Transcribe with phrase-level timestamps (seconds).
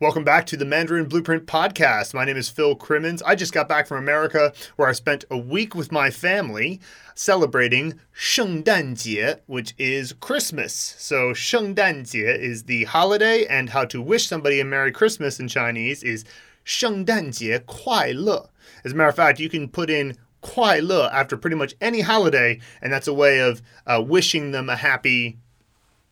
[0.00, 2.14] Welcome back to the Mandarin Blueprint podcast.
[2.14, 3.22] My name is Phil Crimmins.
[3.22, 6.80] I just got back from America where I spent a week with my family
[7.14, 10.72] celebrating 圣诞节, which is Christmas.
[10.74, 16.02] So 圣诞节 is the holiday and how to wish somebody a Merry Christmas in Chinese
[16.02, 16.24] is
[16.64, 18.50] 圣诞节快乐.
[18.84, 22.60] As a matter of fact, you can put in 快乐 after pretty much any holiday
[22.82, 25.38] and that's a way of uh, wishing them a happy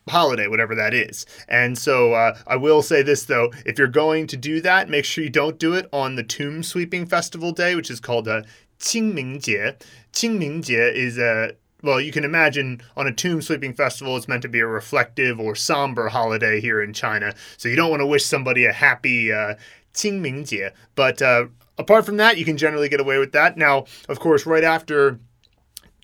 [0.08, 1.26] holiday, whatever that is.
[1.48, 5.06] And so uh, I will say this though: if you're going to do that, make
[5.06, 8.38] sure you don't do it on the Tomb Sweeping Festival Day, which is called a
[8.38, 8.44] uh,
[8.80, 9.82] Qingmingjie.
[10.14, 14.50] Qingmingjie is a well, you can imagine on a tomb sweeping festival, it's meant to
[14.50, 17.34] be a reflective or somber holiday here in China.
[17.58, 19.56] So you don't want to wish somebody a happy uh,
[19.94, 20.72] Qingmingjie.
[20.96, 21.46] But uh,
[21.78, 23.58] apart from that, you can generally get away with that.
[23.58, 25.20] Now, of course, right after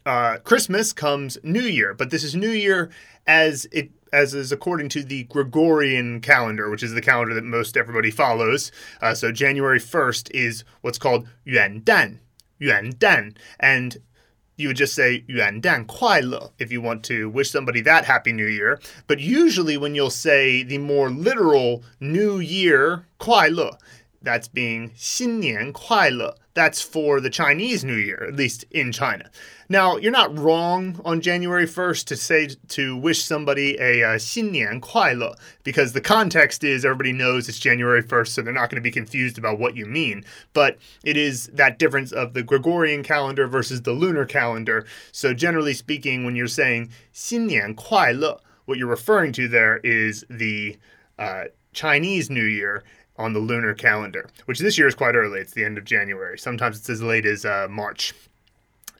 [0.06, 2.90] uh, Christmas comes New Year, but this is New Year
[3.26, 7.76] as it as is according to the Gregorian calendar, which is the calendar that most
[7.76, 8.72] everybody follows.
[9.02, 12.20] Uh, so January 1st is what's called Yuan Dan,
[12.58, 13.98] Yuan Dan, and
[14.56, 18.06] you would just say Yuan Dan Kuai Le if you want to wish somebody that
[18.06, 18.80] Happy New Year.
[19.06, 23.78] But usually, when you'll say the more literal New Year Kuai Le,
[24.22, 26.36] that's being 新年快乐.
[26.54, 29.30] That's for the Chinese New Year, at least in China.
[29.68, 35.36] Now, you're not wrong on January 1st to say to wish somebody a uh, 新年快乐
[35.62, 38.90] because the context is everybody knows it's January 1st, so they're not going to be
[38.90, 40.24] confused about what you mean.
[40.52, 44.86] But it is that difference of the Gregorian calendar versus the lunar calendar.
[45.12, 50.76] So, generally speaking, when you're saying 新年快乐, what you're referring to there is the
[51.18, 52.82] uh, Chinese New Year
[53.16, 55.40] on the lunar calendar, which this year is quite early.
[55.40, 56.38] It's the end of January.
[56.38, 58.14] Sometimes it's as late as uh, March.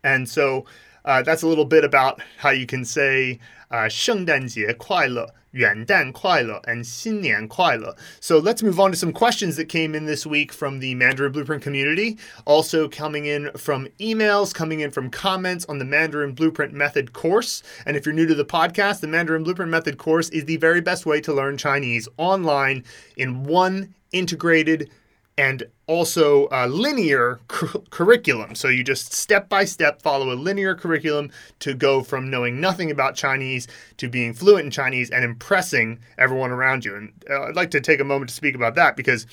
[0.02, 0.64] And so
[1.04, 3.38] uh, that's a little bit about how you can say
[3.70, 9.12] uh, 圣诞节快乐 Yuan Dan Kuai and Xin Nian Kuai So let's move on to some
[9.12, 12.18] questions that came in this week from the Mandarin Blueprint community.
[12.44, 17.62] Also coming in from emails, coming in from comments on the Mandarin Blueprint Method course.
[17.86, 20.80] And if you're new to the podcast, the Mandarin Blueprint Method course is the very
[20.80, 22.84] best way to learn Chinese online
[23.16, 24.89] in one integrated
[25.37, 28.55] and also a linear cu- curriculum.
[28.55, 32.91] So you just step by step follow a linear curriculum to go from knowing nothing
[32.91, 36.95] about Chinese to being fluent in Chinese and impressing everyone around you.
[36.95, 39.25] And uh, I'd like to take a moment to speak about that because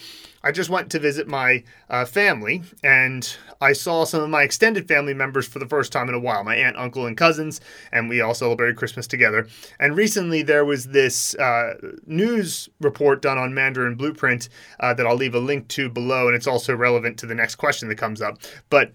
[0.43, 4.89] I just went to visit my uh, family and I saw some of my extended
[4.89, 7.61] family members for the first time in a while my aunt, uncle, and cousins,
[7.93, 9.47] and we all celebrated Christmas together.
[9.79, 11.75] And recently there was this uh,
[12.07, 14.49] news report done on Mandarin Blueprint
[14.81, 17.57] uh, that I'll leave a link to below, and it's also relevant to the next
[17.57, 18.39] question that comes up.
[18.71, 18.93] But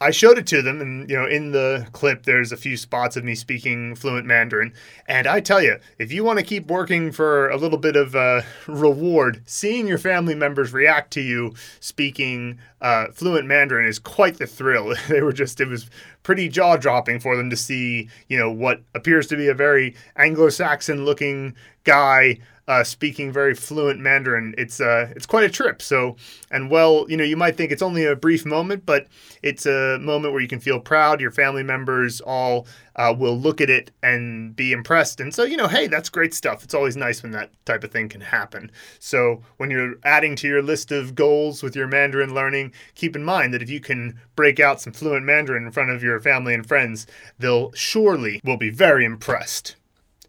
[0.00, 3.16] I showed it to them, and you know, in the clip, there's a few spots
[3.16, 4.72] of me speaking fluent Mandarin.
[5.08, 8.14] And I tell you, if you want to keep working for a little bit of
[8.14, 14.38] uh, reward, seeing your family members react to you speaking uh, fluent Mandarin is quite
[14.38, 14.94] the thrill.
[15.08, 15.90] they were just, it was
[16.22, 19.96] pretty jaw dropping for them to see, you know, what appears to be a very
[20.16, 24.54] Anglo Saxon looking guy uh, speaking very fluent Mandarin.
[24.58, 25.80] It's uh, it's quite a trip.
[25.80, 26.16] So,
[26.50, 29.08] and well, you know, you might think it's only a brief moment, but
[29.42, 31.20] it's a moment where you can feel proud.
[31.20, 35.18] Your family members all uh, will look at it and be impressed.
[35.18, 36.62] And so, you know, hey, that's great stuff.
[36.62, 38.70] It's always nice when that type of thing can happen.
[38.98, 43.24] So, when you're adding to your list of goals with your Mandarin learning, keep in
[43.24, 46.52] mind that if you can break out some fluent Mandarin in front of your family
[46.52, 47.06] and friends,
[47.38, 49.76] they'll surely will be very impressed.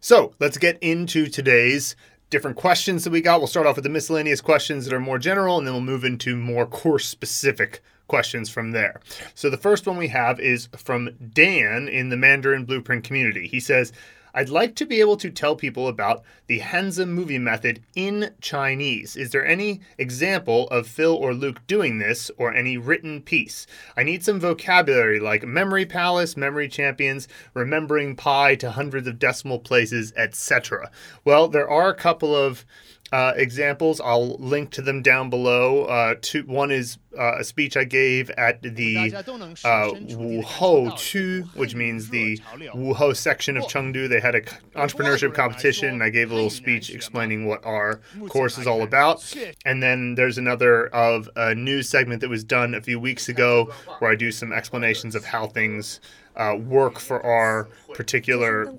[0.02, 1.94] So let's get into today's
[2.30, 3.40] different questions that we got.
[3.40, 6.04] We'll start off with the miscellaneous questions that are more general, and then we'll move
[6.04, 9.00] into more course specific questions from there.
[9.34, 13.46] So the first one we have is from Dan in the Mandarin Blueprint community.
[13.46, 13.92] He says,
[14.34, 19.16] I'd like to be able to tell people about the Hanzi movie method in Chinese.
[19.16, 23.66] Is there any example of Phil or Luke doing this or any written piece?
[23.96, 29.58] I need some vocabulary like memory palace, memory champions, remembering pi to hundreds of decimal
[29.58, 30.90] places, etc.
[31.24, 32.64] Well, there are a couple of
[33.12, 34.00] uh, examples.
[34.00, 35.84] I'll link to them down below.
[35.84, 42.10] Uh, two, one is uh, a speech I gave at the uh, Wuhou which means
[42.10, 42.38] the
[42.74, 44.08] Wuhou section of Chengdu.
[44.08, 44.44] They had an
[44.76, 49.34] entrepreneurship competition, and I gave a little speech explaining what our course is all about.
[49.64, 53.72] And then there's another of a news segment that was done a few weeks ago
[53.98, 56.00] where I do some explanations of how things
[56.36, 58.72] uh, work for our particular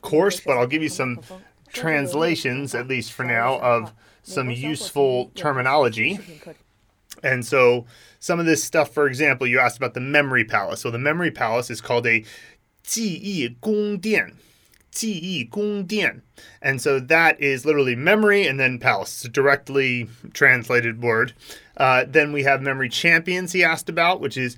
[0.00, 0.40] course.
[0.40, 1.20] But I'll give you some
[1.71, 3.93] translations, at least for now, of
[4.23, 6.19] some useful terminology.
[7.23, 7.85] And so,
[8.19, 10.81] some of this stuff, for example, you asked about the memory palace.
[10.81, 12.23] So, the memory palace is called a
[12.83, 14.33] 记忆宫殿.
[14.91, 16.21] 记忆宫殿.
[16.61, 19.15] And so that is literally memory and then palace.
[19.15, 21.33] It's a directly translated word.
[21.75, 24.55] Uh, then we have memory champions he asked about, which is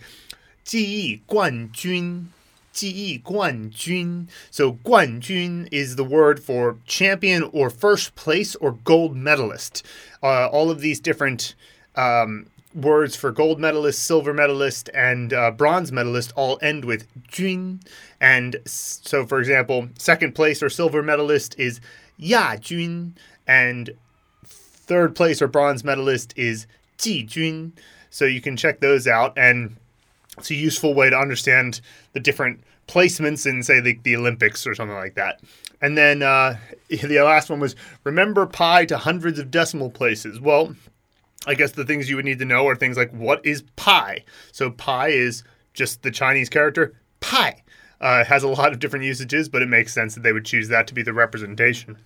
[0.66, 2.32] 记忆冠军.
[2.73, 3.21] 记忆
[4.51, 4.79] So
[5.73, 9.85] is the word for champion or first place or gold medalist.
[10.23, 11.55] Uh, all of these different
[11.97, 17.81] um, words for gold medalist, silver medalist, and uh, bronze medalist all end with jun.
[18.21, 21.81] And so, for example, second place or silver medalist is
[22.17, 23.17] ya jun,
[23.47, 23.91] and
[24.45, 26.67] third place or bronze medalist is
[26.99, 27.73] ji jun.
[28.11, 29.77] So you can check those out and
[30.39, 31.81] it's a useful way to understand
[32.13, 35.41] the different placements in, say, the, the Olympics or something like that.
[35.81, 36.57] And then uh,
[36.89, 40.41] the last one was remember pi to hundreds of decimal places.
[40.41, 40.75] Well,
[41.47, 44.25] I guess the things you would need to know are things like what is pi?
[44.53, 45.43] So pi is
[45.73, 47.63] just the Chinese character pi.
[48.01, 50.69] Uh, has a lot of different usages, but it makes sense that they would choose
[50.69, 51.99] that to be the representation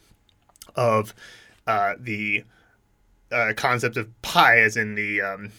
[0.74, 1.14] of
[1.68, 2.42] uh, the
[3.30, 5.52] uh, concept of pi, as in the um,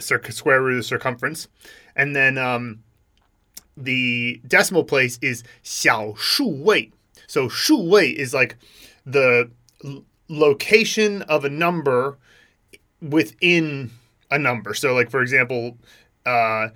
[0.00, 1.48] square root of the circumference.
[1.94, 2.82] And then um,
[3.76, 6.90] the decimal place is 小数位.
[7.26, 8.56] So 数位 is like
[9.04, 9.50] the
[10.28, 12.18] location of a number
[13.00, 13.90] within
[14.30, 14.74] a number.
[14.74, 15.78] So, like for example,
[16.26, 16.68] uh,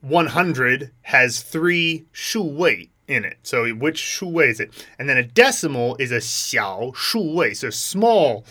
[0.00, 3.38] 100 has three shu wei in it.
[3.42, 4.86] So, which shu wei is it?
[4.98, 8.44] And then a decimal is a xiao shu wei, so small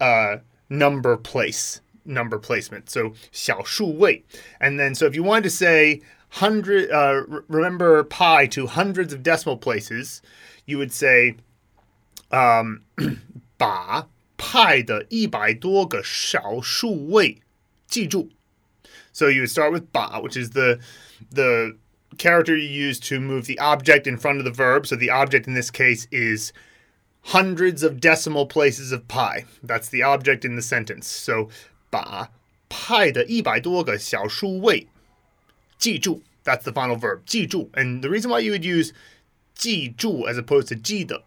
[0.00, 0.38] uh,
[0.68, 2.90] number place number placement.
[2.90, 4.24] So, xiao shu wei.
[4.60, 6.00] And then, so if you wanted to say
[6.30, 10.22] hundred, uh, remember pi to hundreds of decimal places,
[10.66, 11.36] you would say
[12.30, 12.82] um,
[13.58, 17.40] 把派的一百多个少数位
[17.88, 18.30] 记住.
[19.12, 20.78] So you would start with ba, which is the
[21.30, 21.76] the
[22.18, 24.86] character you use to move the object in front of the verb.
[24.86, 26.52] So the object in this case is
[27.22, 29.44] hundreds of decimal places of pi.
[29.62, 31.08] That's the object in the sentence.
[31.08, 31.48] So
[31.92, 32.30] 把
[32.68, 34.86] 派的一百多个小数位
[35.78, 36.22] 记住.
[36.44, 37.20] That's the final verb.
[37.26, 37.70] 记住.
[37.74, 38.92] And the reason why you would use
[39.54, 41.22] 记住 as opposed to 记得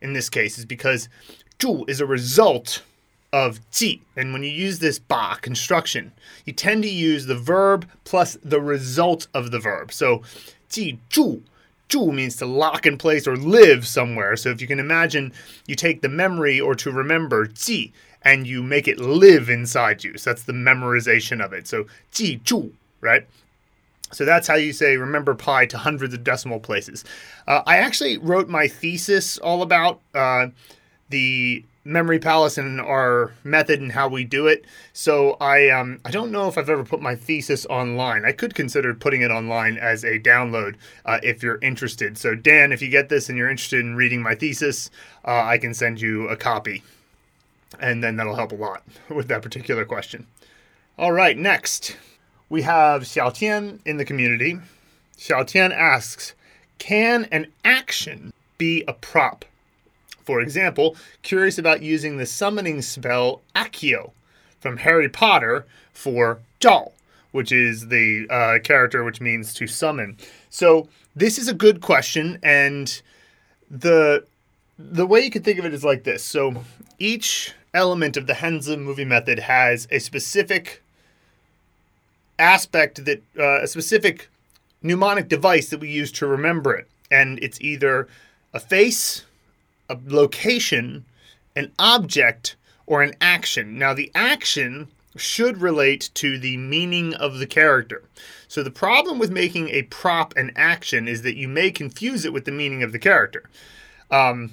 [0.00, 1.08] in this case is because
[1.58, 2.82] 住 is a result
[3.32, 4.02] of ji.
[4.16, 6.12] And when you use this ba construction,
[6.44, 9.92] you tend to use the verb plus the result of the verb.
[9.92, 10.22] So
[10.68, 11.42] ji zhu,
[11.88, 14.36] zhu means to lock in place or live somewhere.
[14.36, 15.32] So if you can imagine,
[15.66, 17.92] you take the memory or to remember ji
[18.23, 20.17] and you make it live inside you.
[20.17, 21.67] So that's the memorization of it.
[21.67, 22.71] So ji zhu,
[23.01, 23.27] right?
[24.11, 27.03] So that's how you say remember pi to hundreds of decimal places.
[27.47, 30.47] Uh, I actually wrote my thesis all about uh,
[31.09, 34.65] the memory palace and our method and how we do it.
[34.93, 38.25] So I um I don't know if I've ever put my thesis online.
[38.25, 40.75] I could consider putting it online as a download
[41.05, 42.17] uh, if you're interested.
[42.17, 44.89] So Dan, if you get this and you're interested in reading my thesis,
[45.25, 46.83] uh, I can send you a copy,
[47.79, 50.27] and then that'll help a lot with that particular question.
[50.97, 51.97] All right, next
[52.49, 54.59] we have Xiao Tian in the community.
[55.17, 56.33] Xiao Tian asks,
[56.77, 59.45] "Can an action be a prop?"
[60.23, 64.11] For example, curious about using the summoning spell Accio
[64.59, 66.91] from Harry Potter for Zhao,
[67.31, 70.17] which is the uh, character which means to summon.
[70.49, 73.01] So this is a good question, and
[73.69, 74.25] the
[74.77, 76.23] the way you can think of it is like this.
[76.23, 76.63] So
[76.99, 80.83] each element of the Hanzi movie method has a specific
[82.39, 84.29] aspect that uh, a specific
[84.81, 88.07] mnemonic device that we use to remember it, and it's either
[88.53, 89.25] a face
[89.89, 91.05] a location,
[91.55, 92.55] an object,
[92.85, 93.77] or an action.
[93.77, 98.03] Now, the action should relate to the meaning of the character.
[98.47, 102.33] So, the problem with making a prop an action is that you may confuse it
[102.33, 103.49] with the meaning of the character.
[104.11, 104.51] Um,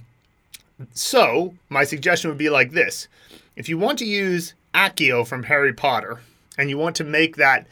[0.92, 3.08] so, my suggestion would be like this
[3.56, 6.20] if you want to use Accio from Harry Potter
[6.58, 7.66] and you want to make that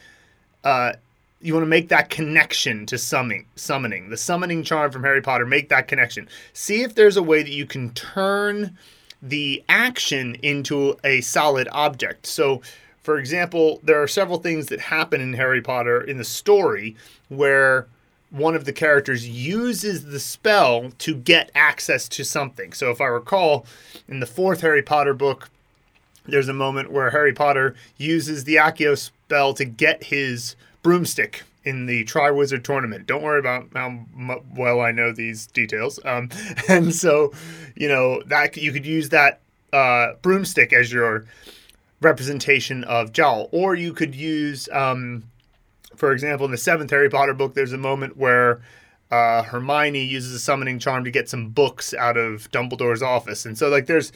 [0.63, 0.93] uh,
[1.41, 5.45] you want to make that connection to summoning, summoning the summoning charm from Harry Potter.
[5.45, 6.29] Make that connection.
[6.53, 8.77] See if there's a way that you can turn
[9.21, 12.27] the action into a solid object.
[12.27, 12.61] So,
[13.01, 16.95] for example, there are several things that happen in Harry Potter in the story
[17.27, 17.87] where
[18.33, 22.73] one of the characters uses the spell to get access to something.
[22.73, 23.65] So, if I recall,
[24.07, 25.49] in the fourth Harry Potter book,
[26.25, 31.85] there's a moment where Harry Potter uses the Accio spell to get his broomstick in
[31.85, 33.05] the Triwizard tournament.
[33.07, 34.05] Don't worry about how
[34.55, 35.99] well I know these details.
[36.03, 36.29] Um,
[36.67, 37.33] and so,
[37.75, 41.25] you know, that you could use that uh, broomstick as your
[42.01, 45.23] representation of Zhao, or you could use, um,
[45.95, 48.61] for example, in the seventh Harry Potter book, there's a moment where
[49.11, 53.57] uh, Hermione uses a summoning charm to get some books out of Dumbledore's office, and
[53.57, 54.11] so like there's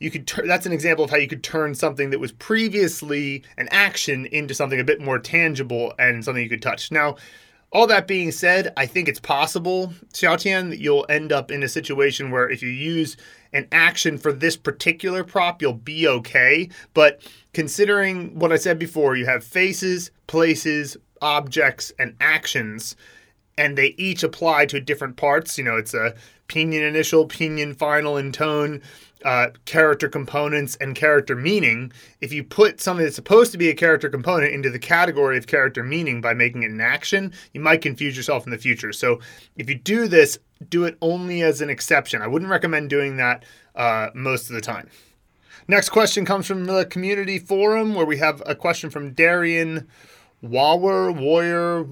[0.00, 3.44] you could tur- that's an example of how you could turn something that was previously
[3.58, 6.90] an action into something a bit more tangible and something you could touch.
[6.90, 7.16] Now,
[7.72, 11.68] all that being said, I think it's possible, Xiaotian, that you'll end up in a
[11.68, 13.16] situation where if you use
[13.52, 16.68] an action for this particular prop, you'll be okay.
[16.94, 17.22] But
[17.52, 22.96] considering what I said before, you have faces, places, objects, and actions,
[23.58, 25.58] and they each apply to different parts.
[25.58, 26.14] You know, it's a
[26.48, 28.82] pinyin initial, pinyin final, and tone
[29.24, 33.74] uh, character components and character meaning, if you put something that's supposed to be a
[33.74, 37.82] character component into the category of character meaning by making it an action, you might
[37.82, 38.92] confuse yourself in the future.
[38.92, 39.20] So
[39.56, 42.22] if you do this, do it only as an exception.
[42.22, 44.88] I wouldn't recommend doing that uh, most of the time.
[45.68, 49.86] Next question comes from the community forum where we have a question from Darian
[50.42, 51.86] Wawer, Warrior,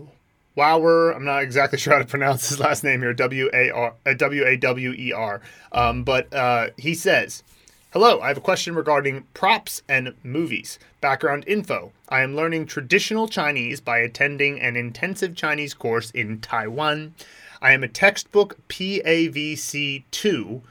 [0.55, 1.13] Wawer.
[1.13, 3.15] I'm not exactly sure how to pronounce his last name here.
[3.15, 5.41] W A R uh, W A W E R.
[5.73, 7.43] Um, but uh, he says.
[7.91, 10.79] Hello, I have a question regarding props and movies.
[11.01, 11.91] Background info.
[12.11, 17.15] I am learning traditional Chinese by attending an intensive Chinese course in Taiwan.
[17.63, 20.63] I am a textbook PAVC 2.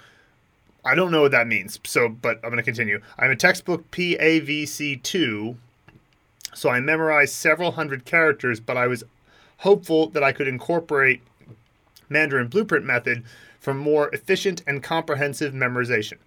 [0.86, 3.02] I don't know what that means, so but I'm going to continue.
[3.18, 5.58] I'm a textbook PAVC 2.
[6.58, 9.04] So I memorized several hundred characters, but I was
[9.58, 11.22] hopeful that I could incorporate
[12.10, 13.24] Mandarin Blueprint method
[13.60, 16.18] for more efficient and comprehensive memorization.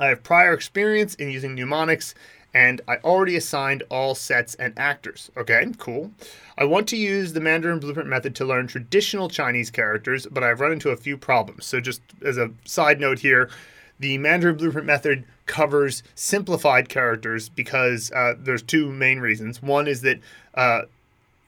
[0.00, 2.12] I have prior experience in using mnemonics
[2.54, 5.30] and I already assigned all sets and actors.
[5.36, 6.10] Okay, cool.
[6.58, 10.60] I want to use the Mandarin Blueprint method to learn traditional Chinese characters, but I've
[10.60, 11.66] run into a few problems.
[11.66, 13.50] So, just as a side note here,
[13.98, 19.62] the Mandarin Blueprint method covers simplified characters because uh, there's two main reasons.
[19.62, 20.18] One is that
[20.54, 20.82] uh,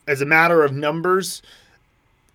[0.07, 1.43] as a matter of numbers,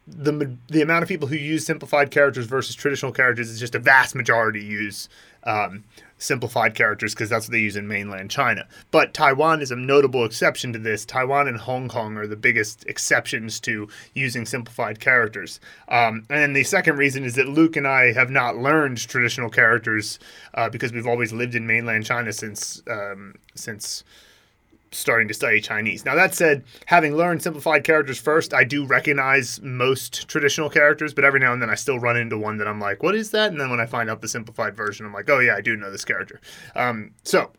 [0.07, 3.79] the the amount of people who use simplified characters versus traditional characters is just a
[3.79, 5.07] vast majority use
[5.45, 5.83] um,
[6.23, 8.67] simplified characters because that's what they use in mainland China.
[8.91, 11.05] But Taiwan is a notable exception to this.
[11.05, 15.59] Taiwan and Hong Kong are the biggest exceptions to using simplified characters.
[15.89, 20.19] Um, and the second reason is that Luke and I have not learned traditional characters
[20.53, 24.03] uh, because we've always lived in mainland China since um, since
[24.93, 26.05] starting to study Chinese.
[26.05, 31.23] Now, that said, having learned simplified characters first, I do recognize most traditional characters, but
[31.23, 33.51] every now and then I still run into one that I'm like, what is that?
[33.51, 35.75] And then when I find out the simplified version, I'm like, oh, yeah, I do
[35.75, 36.39] know this character.
[36.75, 37.51] Um, so,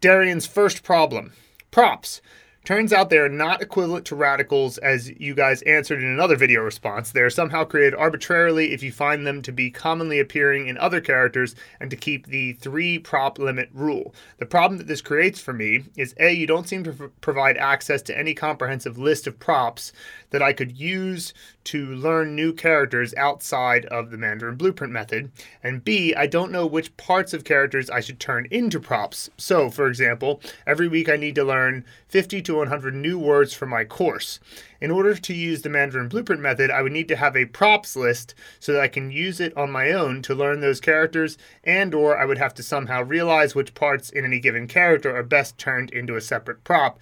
[0.00, 1.32] Darian's first problem
[1.70, 2.20] props.
[2.64, 6.62] Turns out they are not equivalent to radicals as you guys answered in another video
[6.62, 7.12] response.
[7.12, 11.02] They are somehow created arbitrarily if you find them to be commonly appearing in other
[11.02, 14.14] characters and to keep the three prop limit rule.
[14.38, 18.00] The problem that this creates for me is A, you don't seem to provide access
[18.00, 19.92] to any comprehensive list of props
[20.30, 25.30] that I could use to learn new characters outside of the Mandarin Blueprint method.
[25.62, 29.30] And B, I don't know which parts of characters I should turn into props.
[29.36, 33.66] So, for example, every week I need to learn 50 to 100 new words for
[33.66, 34.40] my course.
[34.84, 37.96] In order to use the Mandarin Blueprint method, I would need to have a props
[37.96, 41.94] list so that I can use it on my own to learn those characters and
[41.94, 45.56] or I would have to somehow realize which parts in any given character are best
[45.56, 46.98] turned into a separate prop.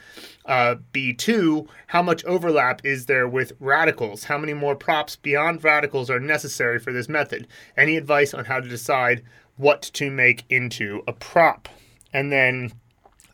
[0.47, 4.23] Uh, B2, how much overlap is there with radicals?
[4.23, 7.49] How many more props beyond radicals are necessary for this method?
[7.77, 9.25] Any advice on how to decide
[9.57, 11.69] what to make into a prop?
[12.13, 12.75] And then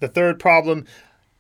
[0.01, 0.87] the third problem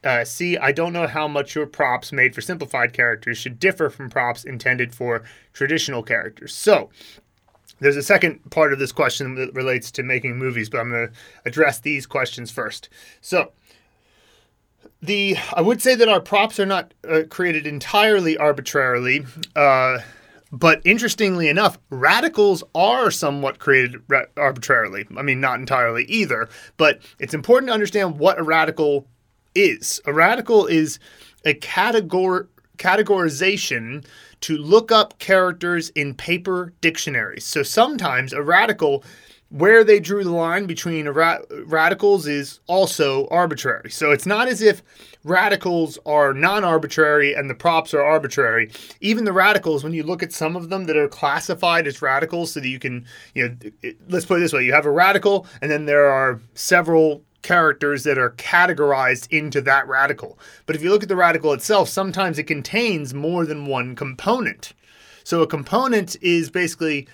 [0.04, 3.90] uh, C, I don't know how much your props made for simplified characters should differ
[3.90, 6.54] from props intended for traditional characters.
[6.54, 6.90] So,
[7.80, 11.08] there's a second part of this question that relates to making movies, but I'm going
[11.08, 11.14] to
[11.44, 12.88] address these questions first.
[13.20, 13.52] So,
[15.00, 19.26] the I would say that our props are not uh, created entirely arbitrarily.
[19.54, 19.98] Uh,
[20.50, 25.06] but interestingly enough, radicals are somewhat created ra- arbitrarily.
[25.16, 29.06] I mean, not entirely either, but it's important to understand what a radical
[29.54, 30.00] is.
[30.04, 30.98] A radical is
[31.44, 34.04] a categor- categorization
[34.40, 37.44] to look up characters in paper dictionaries.
[37.44, 39.04] So sometimes a radical
[39.50, 43.90] where they drew the line between ra- radicals is also arbitrary.
[43.90, 44.82] So it's not as if
[45.24, 48.70] radicals are non arbitrary and the props are arbitrary.
[49.00, 52.52] Even the radicals, when you look at some of them that are classified as radicals,
[52.52, 55.46] so that you can, you know, let's put it this way you have a radical,
[55.62, 60.38] and then there are several characters that are categorized into that radical.
[60.66, 64.72] But if you look at the radical itself, sometimes it contains more than one component.
[65.24, 67.06] So a component is basically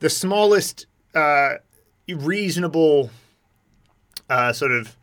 [0.00, 1.54] the smallest uh,
[2.08, 3.10] reasonable
[4.28, 4.96] uh, sort of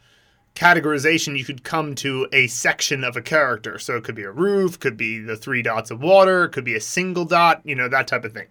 [0.56, 3.80] categorization, you could come to a section of a character.
[3.80, 6.76] So it could be a roof, could be the three dots of water, could be
[6.76, 8.48] a single dot, you know, that type of thing.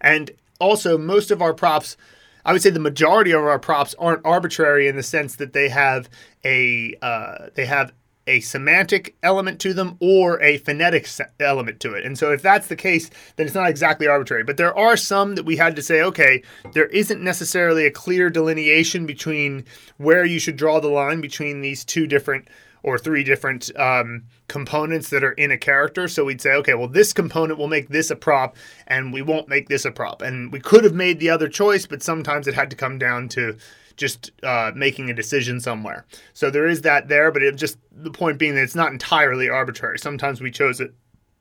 [0.00, 1.96] And also, most of our props,
[2.44, 5.68] I would say the majority of our props aren't arbitrary in the sense that they
[5.68, 6.08] have
[6.44, 7.92] a uh, they have
[8.26, 11.06] a semantic element to them or a phonetic
[11.40, 12.04] element to it.
[12.04, 14.44] And so if that's the case, then it's not exactly arbitrary.
[14.44, 18.30] But there are some that we had to say, okay, there isn't necessarily a clear
[18.30, 19.64] delineation between
[19.98, 22.48] where you should draw the line between these two different
[22.84, 26.06] or three different um, components that are in a character.
[26.06, 29.48] So we'd say, okay, well, this component will make this a prop, and we won't
[29.48, 30.20] make this a prop.
[30.20, 33.28] And we could have made the other choice, but sometimes it had to come down
[33.30, 33.56] to
[33.96, 36.04] just uh, making a decision somewhere.
[36.34, 39.48] So there is that there, but it just the point being that it's not entirely
[39.48, 39.98] arbitrary.
[39.98, 40.92] Sometimes we chose it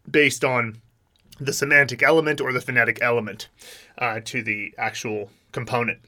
[0.09, 0.81] based on
[1.41, 3.50] the semantic element or the phonetic element
[3.97, 6.00] uh, to the actual component.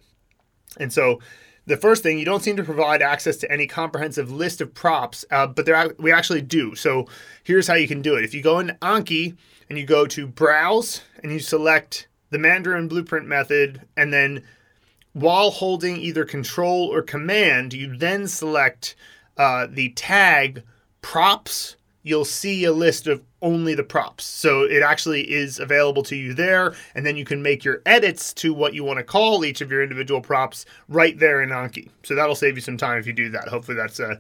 [0.80, 1.20] And so
[1.66, 5.26] the first thing, you don't seem to provide access to any comprehensive list of props,
[5.32, 6.76] uh, but there we actually do.
[6.76, 7.08] So
[7.44, 8.24] here's how you can do it.
[8.24, 9.36] If you go into Anki
[9.70, 14.44] and you go to Browse and you select the Mandarin Blueprint method and then
[15.14, 18.96] while holding either control or command, you then select
[19.38, 20.62] uh, the tag
[21.02, 21.78] props.
[22.06, 24.26] You'll see a list of only the props.
[24.26, 26.76] So it actually is available to you there.
[26.94, 29.72] And then you can make your edits to what you want to call each of
[29.72, 31.90] your individual props right there in Anki.
[32.04, 33.48] So that'll save you some time if you do that.
[33.48, 34.20] Hopefully that's a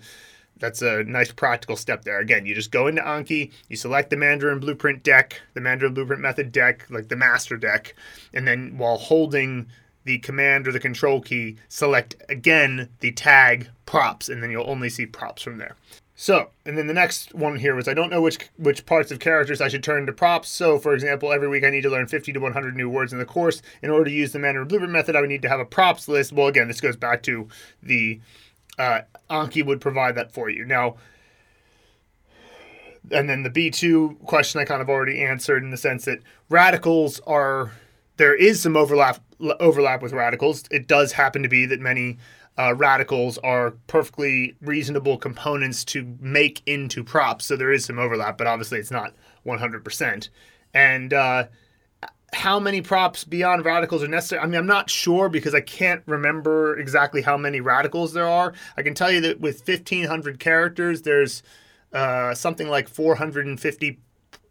[0.58, 2.20] that's a nice practical step there.
[2.20, 6.22] Again, you just go into Anki, you select the Mandarin Blueprint deck, the Mandarin Blueprint
[6.22, 7.94] method deck, like the master deck,
[8.34, 9.68] and then while holding
[10.06, 14.90] the command or the control key, select again the tag props, and then you'll only
[14.90, 15.76] see props from there.
[16.18, 19.20] So, and then the next one here was I don't know which which parts of
[19.20, 20.48] characters I should turn to props.
[20.50, 23.20] So, for example, every week I need to learn 50 to 100 new words in
[23.20, 23.62] the course.
[23.82, 26.08] In order to use the Mandarin Blueprint method, I would need to have a props
[26.08, 26.32] list.
[26.32, 27.50] Well, again, this goes back to
[27.84, 28.22] the
[28.80, 30.66] uh, Anki would provide that for you.
[30.66, 30.96] Now,
[33.12, 36.20] and then the B2 question I kind of already answered in the sense that
[36.50, 37.72] radicals are
[38.18, 39.20] there is some overlap
[39.60, 40.64] overlap with radicals.
[40.72, 42.18] It does happen to be that many
[42.58, 48.38] uh, radicals are perfectly reasonable components to make into props, so there is some overlap,
[48.38, 49.14] but obviously it's not
[49.46, 50.30] 100%.
[50.74, 51.46] And uh,
[52.34, 54.42] how many props beyond radicals are necessary?
[54.42, 58.54] I mean, I'm not sure because I can't remember exactly how many radicals there are.
[58.78, 61.44] I can tell you that with 1,500 characters, there's
[61.94, 64.00] uh, something like 450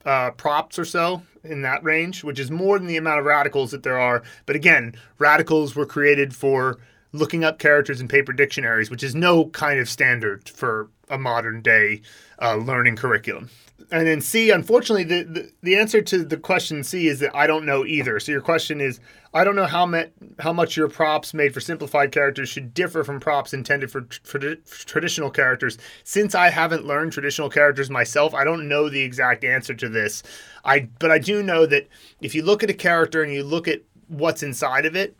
[0.05, 3.71] uh, props or so in that range, which is more than the amount of radicals
[3.71, 4.23] that there are.
[4.47, 6.79] But again, radicals were created for
[7.15, 11.63] looking up characters in paper dictionaries, which is no kind of standard for a modern
[11.63, 12.03] day
[12.41, 13.49] uh, learning curriculum
[13.91, 17.47] and then C, unfortunately, the, the, the answer to the question C is that I
[17.47, 18.19] don't know either.
[18.19, 19.01] So your question is,
[19.33, 23.05] I don't know how met, how much your props made for simplified characters should differ
[23.05, 25.77] from props intended for, for, for traditional characters.
[26.05, 30.23] Since I haven't learned traditional characters myself, I don't know the exact answer to this.
[30.65, 31.89] I but I do know that
[32.21, 35.17] if you look at a character and you look at what's inside of it,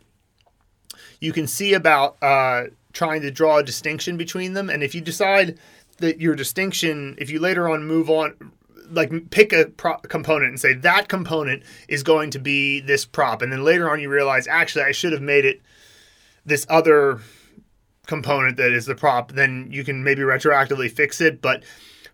[1.25, 4.69] you can see about uh, trying to draw a distinction between them.
[4.69, 5.57] And if you decide
[5.97, 8.51] that your distinction, if you later on move on,
[8.91, 13.41] like pick a pro- component and say that component is going to be this prop,
[13.41, 15.61] and then later on you realize actually I should have made it
[16.45, 17.21] this other
[18.05, 21.41] component that is the prop, then you can maybe retroactively fix it.
[21.41, 21.63] But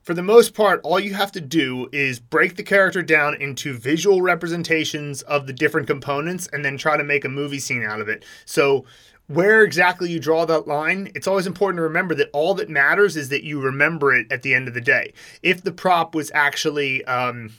[0.01, 3.73] for the most part, all you have to do is break the character down into
[3.73, 8.01] visual representations of the different components and then try to make a movie scene out
[8.01, 8.25] of it.
[8.45, 8.85] So
[9.27, 13.15] where exactly you draw that line, it's always important to remember that all that matters
[13.15, 15.13] is that you remember it at the end of the day.
[15.43, 17.53] If the prop was actually, um,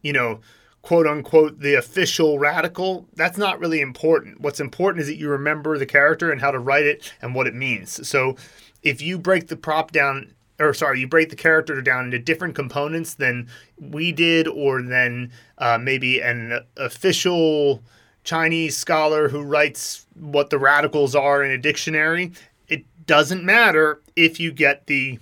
[0.00, 0.40] you know,
[0.82, 4.40] quote unquote, the official radical, that's not really important.
[4.40, 7.46] What's important is that you remember the character and how to write it and what
[7.46, 8.08] it means.
[8.08, 8.36] So
[8.82, 12.54] if you break the prop down, or sorry, you break the character down into different
[12.54, 13.48] components than
[13.80, 17.82] we did, or than uh, maybe an official
[18.24, 22.32] Chinese scholar who writes what the radicals are in a dictionary.
[22.68, 25.18] It doesn't matter if you get the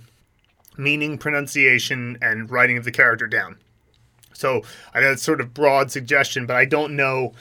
[0.77, 3.57] meaning, pronunciation, and writing of the character down.
[4.33, 4.61] So
[4.93, 7.33] I know it's sort of broad suggestion, but I don't know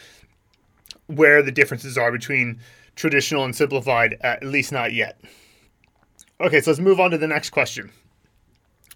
[1.06, 2.58] where the differences are between
[2.94, 5.20] traditional and simplified, at least not yet.
[6.38, 7.90] Okay, so let's move on to the next question.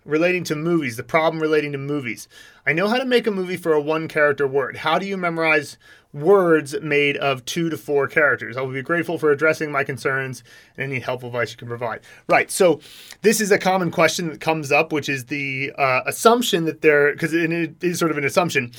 [0.05, 2.29] Relating to movies, the problem relating to movies.
[2.66, 4.79] I know how to make a movie for a one character word.
[4.79, 5.79] How do you memorize
[6.12, 8.57] words made of two to four characters.
[8.57, 10.42] I will be grateful for addressing my concerns
[10.76, 12.00] and any helpful advice you can provide.
[12.29, 12.50] Right.
[12.50, 12.81] So
[13.22, 17.12] this is a common question that comes up, which is the uh, assumption that there,
[17.12, 18.72] because it is sort of an assumption.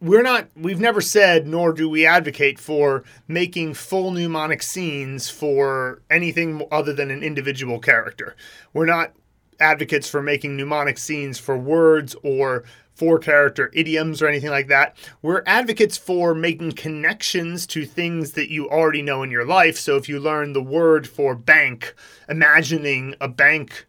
[0.00, 6.00] We're not we've never said nor do we advocate for making full mnemonic scenes for
[6.10, 8.34] anything other than an individual character
[8.72, 9.12] we're not
[9.60, 14.94] advocates for making mnemonic scenes for words or for character idioms or anything like that.
[15.22, 19.78] We're advocates for making connections to things that you already know in your life.
[19.78, 21.94] So if you learn the word for bank,
[22.28, 23.86] imagining a bank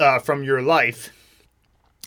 [0.00, 1.12] uh, from your life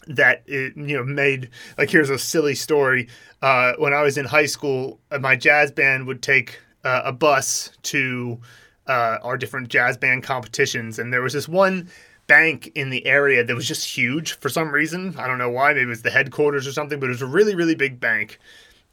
[0.08, 3.08] that it, you know made like here's a silly story
[3.42, 7.12] uh, when i was in high school uh, my jazz band would take uh, a
[7.12, 8.40] bus to
[8.88, 11.88] uh, our different jazz band competitions and there was this one
[12.32, 15.14] bank in the area that was just huge for some reason.
[15.18, 15.74] I don't know why.
[15.74, 18.40] Maybe it was the headquarters or something, but it was a really, really big bank.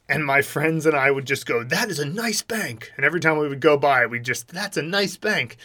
[0.09, 2.91] And my friends and I would just go, That is a nice bank.
[2.97, 5.55] And every time we would go by we'd just, That's a nice bank.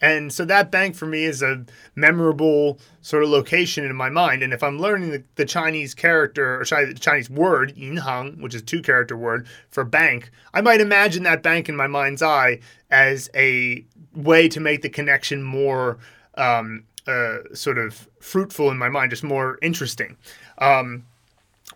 [0.00, 4.42] And so that bank for me is a memorable sort of location in my mind.
[4.42, 8.62] And if I'm learning the, the Chinese character, or the Chinese word, yinhang, which is
[8.62, 13.30] two character word for bank, I might imagine that bank in my mind's eye as
[13.34, 15.98] a way to make the connection more
[16.34, 20.16] um, uh, sort of fruitful in my mind, just more interesting.
[20.58, 21.06] Um,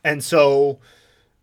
[0.04, 0.78] and so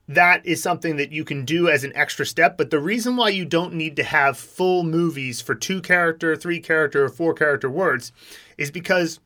[0.07, 2.57] that is something that you can do as an extra step.
[2.57, 6.59] But the reason why you don't need to have full movies for two character, three
[6.59, 8.11] character, or four character words
[8.57, 9.19] is because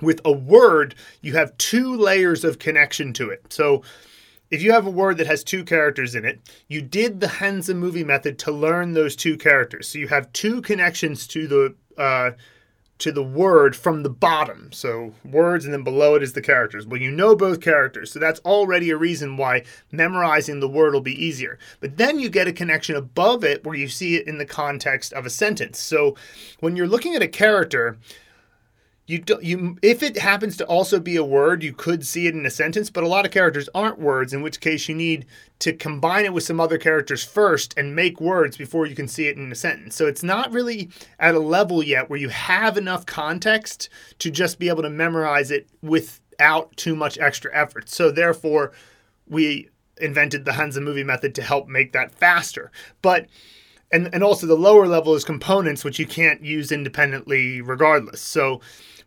[0.00, 3.52] with a word, you have two layers of connection to it.
[3.52, 3.82] So
[4.50, 7.76] if you have a word that has two characters in it, you did the Hanzi
[7.76, 9.88] movie method to learn those two characters.
[9.88, 12.32] So you have two connections to the uh,
[13.00, 14.70] to the word from the bottom.
[14.72, 16.86] So words and then below it is the characters.
[16.86, 21.00] Well, you know both characters, so that's already a reason why memorizing the word will
[21.00, 21.58] be easier.
[21.80, 25.12] But then you get a connection above it where you see it in the context
[25.12, 25.80] of a sentence.
[25.80, 26.16] So
[26.60, 27.98] when you're looking at a character,
[29.10, 32.34] you don't you if it happens to also be a word, you could see it
[32.34, 35.26] in a sentence, but a lot of characters aren't words, in which case you need
[35.58, 39.26] to combine it with some other characters first and make words before you can see
[39.26, 39.96] it in a sentence.
[39.96, 43.88] So it's not really at a level yet where you have enough context
[44.20, 47.88] to just be able to memorize it without too much extra effort.
[47.88, 48.70] So therefore,
[49.26, 49.70] we
[50.00, 52.70] invented the Hanzi movie method to help make that faster.
[53.02, 53.26] But
[53.90, 58.20] and and also the lower level is components which you can't use independently regardless.
[58.20, 58.60] So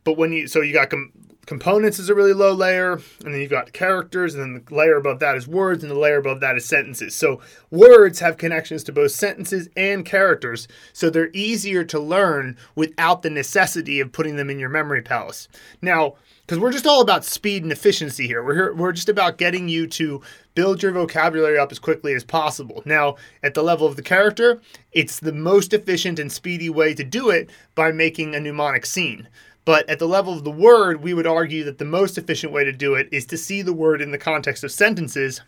[0.04, 1.12] but when you so you got com-
[1.46, 4.98] components is a really low layer, and then you've got characters, and then the layer
[4.98, 7.14] above that is words, and the layer above that is sentences.
[7.14, 13.22] So words have connections to both sentences and characters, so they're easier to learn without
[13.22, 15.48] the necessity of putting them in your memory palace.
[15.82, 18.44] Now, because we're just all about speed and efficiency here.
[18.44, 20.22] We're here, we're just about getting you to
[20.56, 22.84] build your vocabulary up as quickly as possible.
[22.86, 24.62] Now, at the level of the character,
[24.92, 29.30] it's the most efficient and speedy way to do it by making a mnemonic scene.
[29.65, 32.65] But at the level of the word, we would argue that the most efficient way
[32.65, 35.43] to do it is to see the word in the context of sentences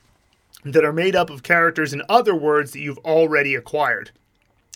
[0.65, 4.11] that are made up of characters and other words that you've already acquired.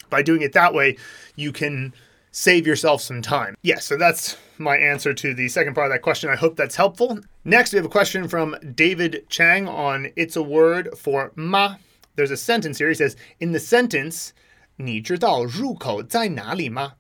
[0.08, 0.96] By doing it that way,
[1.37, 1.92] you can
[2.30, 3.54] save yourself some time.
[3.62, 6.30] Yes, yeah, so that's my answer to the second part of that question.
[6.30, 7.20] I hope that's helpful.
[7.44, 11.76] Next, we have a question from David Chang on It's a Word for Ma.
[12.16, 12.88] There's a sentence here.
[12.88, 14.32] He says, In the sentence,
[14.76, 16.94] 你知道入口在哪里吗?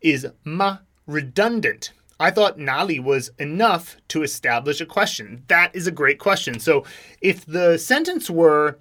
[0.00, 1.92] Is ma redundant.
[2.18, 5.44] I thought Nali was enough to establish a question.
[5.48, 6.58] That is a great question.
[6.60, 6.84] So
[7.20, 8.78] if the sentence were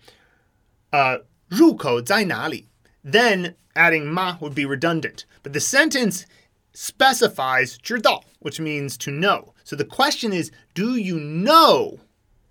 [0.93, 1.17] uh,
[1.49, 2.67] 入口在哪里,
[3.03, 5.25] then adding ma would be redundant.
[5.43, 6.25] But the sentence
[6.73, 9.53] specifies 知道, which means to know.
[9.63, 11.99] So the question is, do you know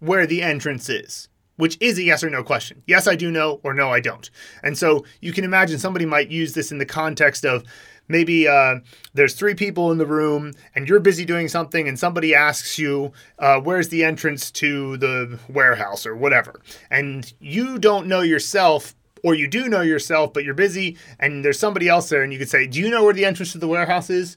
[0.00, 1.28] where the entrance is?
[1.56, 2.82] Which is a yes or no question.
[2.86, 4.28] Yes, I do know, or no, I don't.
[4.62, 7.64] And so you can imagine somebody might use this in the context of
[8.09, 8.79] maybe uh,
[9.13, 13.13] there's three people in the room and you're busy doing something and somebody asks you
[13.37, 16.59] uh, where's the entrance to the warehouse or whatever.
[16.91, 21.59] And you don't know yourself or you do know yourself but you're busy and there's
[21.59, 23.67] somebody else there and you could say do you know where the entrance to the
[23.67, 24.35] warehouse is?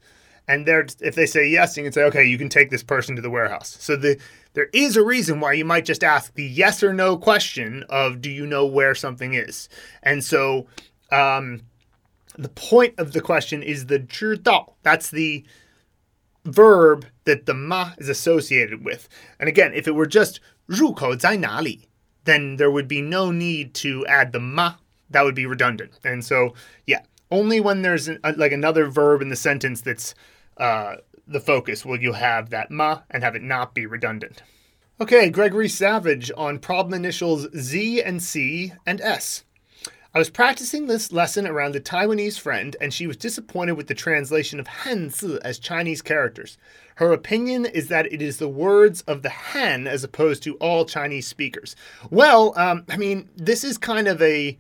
[0.49, 3.17] And there if they say yes you can say okay you can take this person
[3.17, 3.77] to the warehouse.
[3.81, 4.21] So the
[4.55, 8.21] there is a reason why you might just ask the yes or no question of
[8.21, 9.69] do you know where something is?
[10.03, 10.67] And so
[11.11, 11.63] um,
[12.38, 14.76] the point of the question is the 知道.
[14.84, 15.44] That's the
[16.46, 19.10] verb that the ma is associated with.
[19.40, 21.90] And again, if it were just 入口在哪里,
[22.26, 24.76] then there would be no need to add the ma.
[25.10, 26.00] That would be redundant.
[26.04, 26.54] And so,
[26.86, 30.14] yeah, only when there's an, a, like another verb in the sentence that's
[30.58, 34.44] uh, the focus will you have that ma and have it not be redundant.
[35.00, 39.44] Okay, Gregory Savage on problem initials Z and C and S.
[40.15, 43.95] I was practicing this lesson around a Taiwanese friend, and she was disappointed with the
[43.95, 46.59] translation of Hanzi as Chinese characters.
[46.97, 50.85] Her opinion is that it is the words of the Han as opposed to all
[50.85, 51.75] Chinese speakers.
[52.11, 54.59] Well, um, I mean, this is kind of a.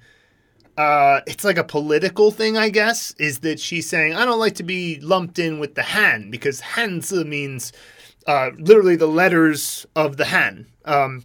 [0.78, 4.54] Uh, it's like a political thing, I guess, is that she's saying, I don't like
[4.54, 7.74] to be lumped in with the Han because Hanzi means
[8.26, 10.66] uh, literally the letters of the Han.
[10.86, 11.24] Um,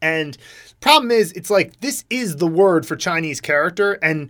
[0.00, 0.38] and
[0.79, 4.29] Problem is, it's like this is the word for Chinese character, and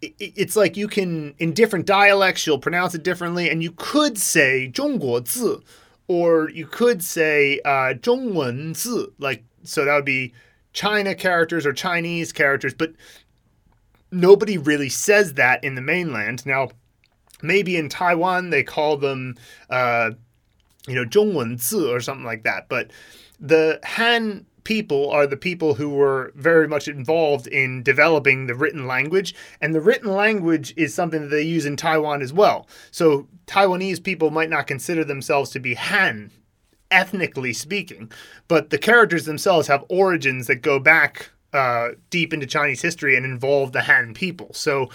[0.00, 4.68] it's like you can in different dialects you'll pronounce it differently, and you could say
[4.68, 5.62] 中国字,
[6.08, 10.32] or you could say uh, 中文字, like so that would be
[10.72, 12.92] China characters or Chinese characters, but
[14.10, 16.44] nobody really says that in the mainland.
[16.44, 16.70] Now,
[17.40, 19.36] maybe in Taiwan they call them,
[19.70, 20.10] uh,
[20.86, 22.90] you know, 中文字 or something like that, but
[23.38, 28.85] the Han people are the people who were very much involved in developing the written
[28.85, 29.33] language.
[29.61, 32.67] And the written language is something that they use in Taiwan as well.
[32.91, 36.31] So Taiwanese people might not consider themselves to be Han,
[36.91, 38.11] ethnically speaking,
[38.49, 43.25] but the characters themselves have origins that go back uh, deep into Chinese history and
[43.25, 44.53] involve the Han people.
[44.53, 44.89] So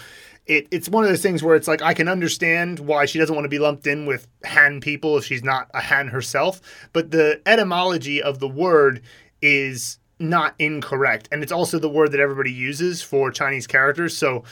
[0.45, 3.33] it, it's one of those things where it's like I can understand why she doesn't
[3.33, 7.11] want to be lumped in with Han people if she's not a Han herself, but
[7.11, 9.01] the etymology of the word
[9.43, 11.27] is not incorrect.
[11.31, 14.17] And it's also the word that everybody uses for Chinese characters.
[14.17, 14.45] So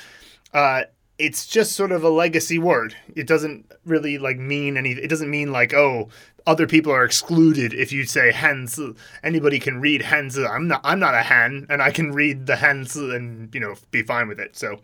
[0.53, 0.83] uh,
[1.17, 2.95] it's just sort of a legacy word.
[3.15, 4.91] It doesn't really like mean any.
[4.91, 6.09] It doesn't mean like oh
[6.47, 8.97] other people are excluded if you say Hanzi.
[9.23, 10.49] Anybody can read Hanzi.
[10.49, 10.81] I'm not.
[10.83, 14.27] I'm not a Han, and I can read the Hanzi and you know be fine
[14.27, 14.57] with it.
[14.57, 14.79] So,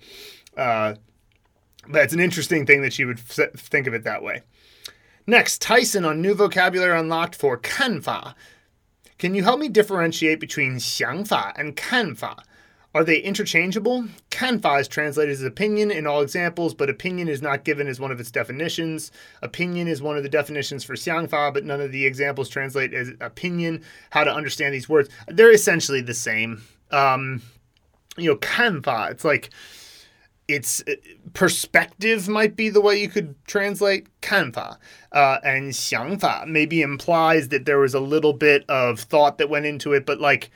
[0.55, 0.95] uh,
[1.87, 4.43] but it's an interesting thing that you would think of it that way.
[5.25, 8.33] Next, Tyson on new vocabulary unlocked for kanfa,
[9.18, 12.44] can you help me differentiate between 想法 and 看法?
[12.94, 14.08] Are they interchangeable?
[14.30, 18.10] 看法 is translated as opinion in all examples, but opinion is not given as one
[18.10, 19.10] of its definitions.
[19.40, 23.12] Opinion is one of the definitions for 想法, but none of the examples translate as
[23.20, 23.82] opinion.
[24.10, 25.08] How to understand these words?
[25.26, 26.62] They're essentially the same.
[26.90, 27.40] Um,
[28.18, 29.48] you know, 看法, it's like
[30.47, 30.93] its uh,
[31.33, 34.77] perspective might be the way you could translate kanfa.
[35.11, 39.65] Uh, and xiangfa maybe implies that there was a little bit of thought that went
[39.65, 40.49] into it, but like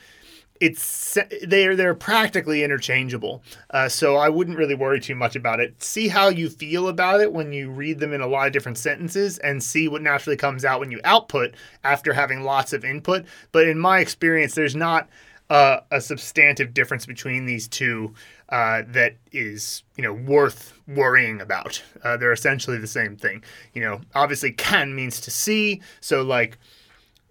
[0.62, 3.44] it's they're they're practically interchangeable.
[3.72, 5.82] Uh, so I wouldn't really worry too much about it.
[5.82, 8.78] See how you feel about it when you read them in a lot of different
[8.78, 13.26] sentences, and see what naturally comes out when you output after having lots of input.
[13.52, 15.10] But in my experience, there's not
[15.51, 18.15] uh, a substantive difference between these two
[18.49, 21.83] uh, that is you know worth worrying about.
[22.03, 23.43] Uh, they're essentially the same thing.
[23.73, 26.59] You know, obviously, can means to see, so like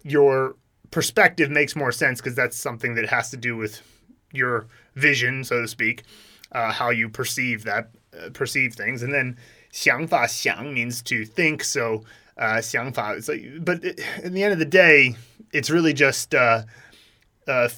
[0.02, 0.56] your
[0.90, 3.82] perspective makes more sense because that's something that has to do with
[4.32, 6.04] your vision, so to speak,
[6.52, 9.36] uh, how you perceive that uh, perceive things, and then
[9.72, 11.62] 想法想 means to think.
[11.62, 12.04] So
[12.38, 15.16] uh, 想法, it's like, but it, in the end of the day,
[15.52, 16.62] it's really just uh,
[17.46, 17.68] uh,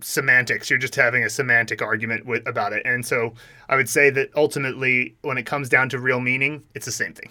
[0.00, 0.68] semantics.
[0.68, 2.82] You're just having a semantic argument with, about it.
[2.84, 3.34] And so
[3.68, 7.14] I would say that ultimately, when it comes down to real meaning, it's the same
[7.14, 7.30] thing.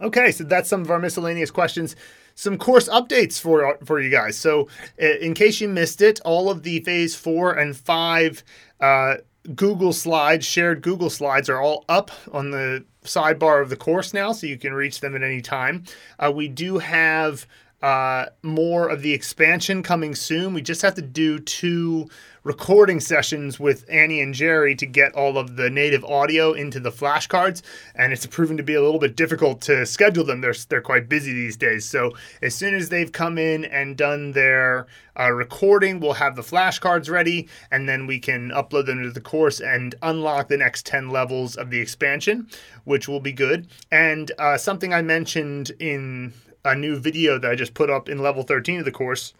[0.00, 1.94] Okay, so that's some of our miscellaneous questions.
[2.34, 4.36] Some course updates for for you guys.
[4.36, 4.68] So,
[4.98, 8.42] in case you missed it, all of the phase four and five
[8.80, 9.16] uh,
[9.54, 14.32] Google slides, shared Google slides, are all up on the sidebar of the course now,
[14.32, 15.84] so you can reach them at any time.
[16.18, 17.46] Uh, we do have
[17.82, 20.54] uh, more of the expansion coming soon.
[20.54, 22.08] We just have to do two
[22.44, 26.90] recording sessions with Annie and Jerry to get all of the native audio into the
[26.90, 27.62] flashcards,
[27.94, 30.40] and it's proven to be a little bit difficult to schedule them.
[30.40, 31.84] They're they're quite busy these days.
[31.84, 34.86] So as soon as they've come in and done their
[35.18, 39.20] uh, recording, we'll have the flashcards ready, and then we can upload them to the
[39.20, 42.48] course and unlock the next ten levels of the expansion,
[42.84, 43.68] which will be good.
[43.90, 46.32] And uh, something I mentioned in
[46.64, 49.34] a new video that I just put up in level 13 of the course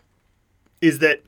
[0.81, 1.23] is that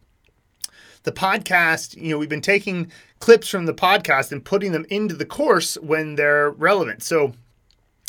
[1.04, 5.14] the podcast, you know, we've been taking clips from the podcast and putting them into
[5.14, 7.02] the course when they're relevant.
[7.02, 7.32] So,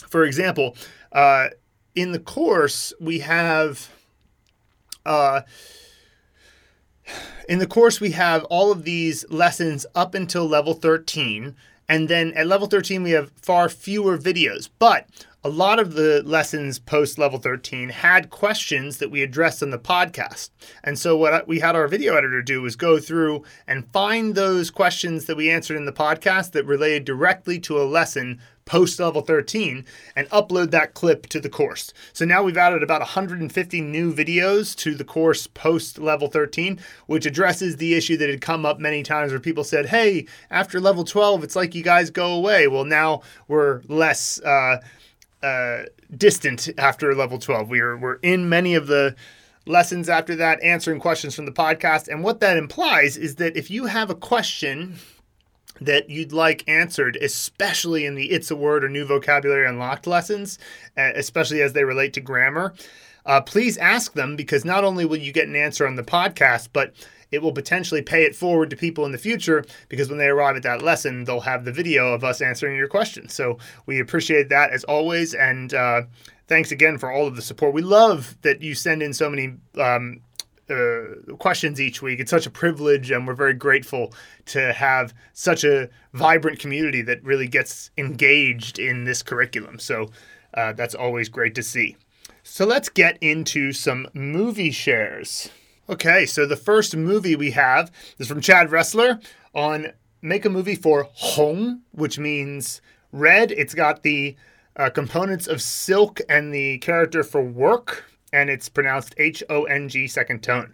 [0.09, 0.75] for example,
[1.11, 1.49] uh,
[1.93, 3.89] in the course, we have.
[5.05, 5.41] Uh,
[7.47, 11.55] in the course, we have all of these lessons up until level 13.
[11.87, 14.67] And then at level 13, we have far fewer videos.
[14.79, 15.07] But
[15.45, 19.77] a lot of the lessons post level 13 had questions that we addressed on the
[19.77, 20.49] podcast.
[20.83, 24.71] And so, what we had our video editor do was go through and find those
[24.71, 29.21] questions that we answered in the podcast that related directly to a lesson post level
[29.21, 31.93] 13 and upload that clip to the course.
[32.11, 37.27] So now we've added about 150 new videos to the course post level 13, which
[37.27, 41.03] addresses the issue that had come up many times where people said, hey, after level
[41.03, 42.67] 12, it's like you guys go away.
[42.67, 44.41] Well, now we're less.
[44.41, 44.77] Uh,
[45.45, 45.85] uh,
[46.17, 47.69] distant after level 12.
[47.69, 49.15] We're, we're in many of the
[49.67, 52.07] lessons after that, answering questions from the podcast.
[52.07, 54.95] And what that implies is that if you have a question
[55.81, 60.57] that you'd like answered, especially in the It's a Word or New Vocabulary Unlocked lessons,
[60.95, 62.73] especially as they relate to grammar,
[63.25, 66.69] uh, please ask them because not only will you get an answer on the podcast,
[66.71, 66.93] but
[67.35, 70.55] it will potentially pay it forward to people in the future because when they arrive
[70.55, 73.33] at that lesson, they'll have the video of us answering your questions.
[73.33, 75.33] So we appreciate that as always.
[75.33, 76.03] And uh,
[76.47, 77.73] thanks again for all of the support.
[77.73, 80.21] We love that you send in so many um,
[80.69, 82.19] uh, questions each week.
[82.19, 84.13] It's such a privilege, and we're very grateful
[84.47, 89.77] to have such a vibrant community that really gets engaged in this curriculum.
[89.77, 90.09] So
[90.55, 91.97] uh, that's always great to see.
[92.41, 95.49] So let's get into some movie shares.
[95.87, 99.19] Okay, so the first movie we have is from Chad Wrestler
[99.53, 103.51] on Make a Movie for Hong, which means red.
[103.51, 104.35] It's got the
[104.75, 109.87] uh, components of silk and the character for work, and it's pronounced H O N
[109.87, 110.73] G second tone.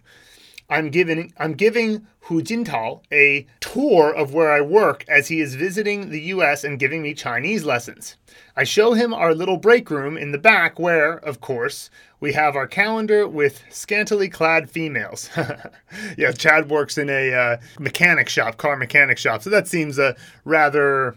[0.72, 5.54] I'm giving I'm giving Hu Jintao a tour of where I work as he is
[5.54, 8.16] visiting the US and giving me Chinese lessons.
[8.56, 12.56] I show him our little break room in the back where, of course, we have
[12.56, 15.28] our calendar with scantily clad females.
[16.16, 19.42] yeah, Chad works in a uh, mechanic shop, car mechanic shop.
[19.42, 21.16] So that seems a rather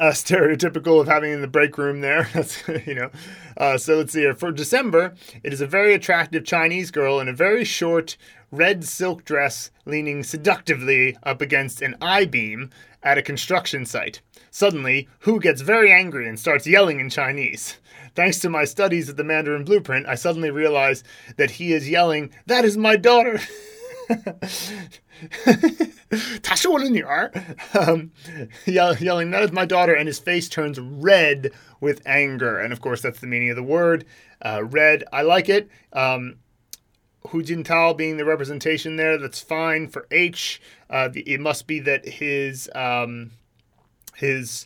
[0.00, 2.28] uh, stereotypical of having in the break room there.
[2.34, 3.10] That's you know.
[3.56, 4.34] Uh, so let's see here.
[4.34, 8.16] For December, it is a very attractive Chinese girl in a very short
[8.50, 12.70] red silk dress, leaning seductively up against an I-beam
[13.02, 14.20] at a construction site.
[14.50, 17.78] Suddenly, Hu gets very angry and starts yelling in Chinese.
[18.14, 21.02] Thanks to my studies of the Mandarin Blueprint, I suddenly realize
[21.36, 23.40] that he is yelling, "That is my daughter."
[26.41, 27.31] 她是我的女儿.
[27.73, 28.11] Um,
[28.65, 32.57] yell, yelling, that is my daughter, and his face turns red with anger.
[32.57, 34.05] And of course, that's the meaning of the word.
[34.41, 35.69] Uh, red, I like it.
[35.93, 36.37] Um,
[37.27, 39.87] Hu Jintao being the representation there, that's fine.
[39.87, 43.31] For H, uh, the, it must be that his um,
[44.15, 44.65] his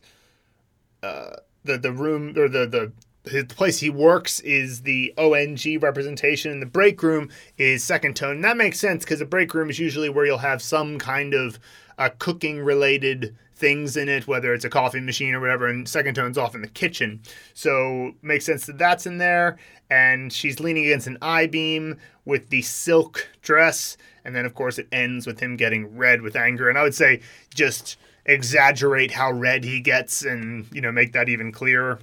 [1.01, 2.91] uh, the the room or the the
[3.32, 8.36] the place he works is the ONG representation, and the break room is second tone.
[8.36, 11.34] And that makes sense because the break room is usually where you'll have some kind
[11.34, 11.58] of
[11.98, 16.14] uh, cooking related things in it, whether it's a coffee machine or whatever, and second
[16.14, 17.20] tone's off in the kitchen.
[17.54, 19.58] So makes sense that that's in there.
[19.90, 24.78] And she's leaning against an I beam with the silk dress, and then of course
[24.78, 26.68] it ends with him getting red with anger.
[26.68, 27.20] And I would say
[27.54, 31.98] just exaggerate how red he gets and you know make that even clearer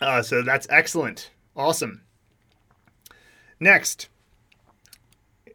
[0.00, 1.30] uh, so that's excellent.
[1.56, 2.02] Awesome.
[3.60, 4.08] Next,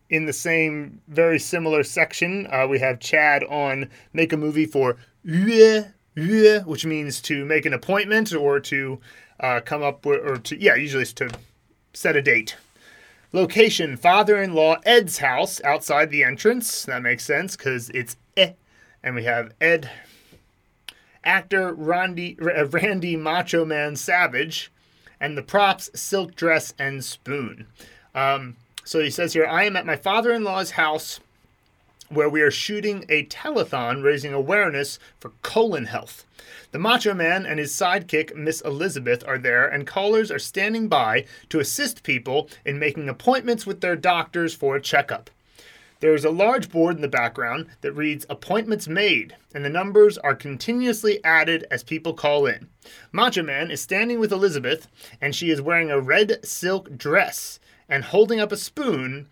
[0.10, 4.98] in the same very similar section, uh, we have Chad on make a movie for
[6.66, 9.00] which means to make an appointment or to
[9.40, 11.30] uh, come up with, or to, yeah, usually to
[11.94, 12.56] set a date.
[13.32, 16.84] Location father in law Ed's house outside the entrance.
[16.84, 18.54] That makes sense because it's eh.
[19.02, 19.90] And we have Ed
[21.24, 24.72] actor Randy, uh, Randy Macho Man Savage,
[25.20, 27.68] and the props Silk Dress and Spoon.
[28.14, 31.20] Um, so he says here, I am at my father in law's house
[32.10, 36.26] where we are shooting a telethon raising awareness for colon health.
[36.72, 41.26] The Macho Man and his sidekick, Miss Elizabeth, are there, and callers are standing by
[41.50, 45.30] to assist people in making appointments with their doctors for a checkup.
[46.04, 50.18] There is a large board in the background that reads Appointments Made, and the numbers
[50.18, 52.68] are continuously added as people call in.
[53.14, 54.90] Macho Man is standing with Elizabeth,
[55.22, 59.30] and she is wearing a red silk dress and holding up a spoon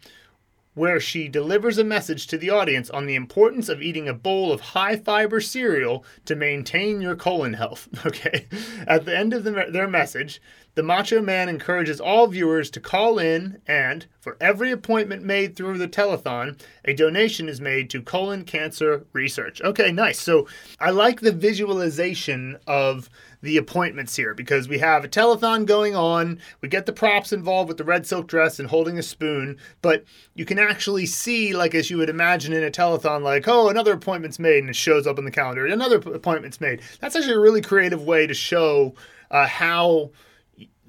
[0.74, 4.54] where she delivers a message to the audience on the importance of eating a bowl
[4.54, 7.90] of high fiber cereal to maintain your colon health.
[8.06, 8.48] Okay.
[8.88, 10.42] At the end of the, their message,
[10.76, 15.78] the Macho Man encourages all viewers to call in, and for every appointment made through
[15.78, 19.62] the telethon, a donation is made to colon cancer research.
[19.62, 20.20] Okay, nice.
[20.20, 20.48] So
[20.80, 23.10] I like the visualization of
[23.42, 26.40] the appointments here because we have a telethon going on.
[26.62, 30.06] We get the props involved with the red silk dress and holding a spoon, but
[30.36, 33.94] you can actually see, like as you would imagine in a telethon, like, oh, another
[33.94, 35.66] appointment's made and it shows up on the calendar.
[35.66, 36.82] Another appointment's made.
[37.00, 38.94] That's actually a really creative way to show
[39.32, 40.12] uh, how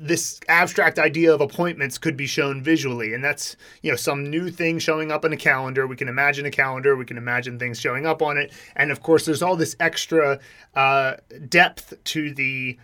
[0.03, 3.15] this abstract idea of appointments could be shown visually.
[3.15, 5.87] And that's you know some new thing showing up in a calendar.
[5.87, 6.97] We can imagine a calendar.
[6.97, 8.53] We can imagine things showing up on it.
[8.75, 10.41] And of course there's all this extra
[10.75, 11.15] uh,
[11.49, 12.77] depth to the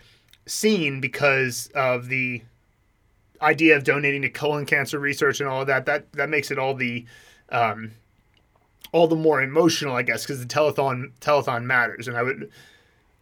[0.45, 2.41] scene because of the
[3.41, 5.85] idea of donating to colon cancer research and all of that.
[5.85, 7.05] That that makes it all the
[7.49, 7.91] um,
[8.91, 12.07] all the more emotional i guess because the telethon telethon matters.
[12.07, 12.49] And i would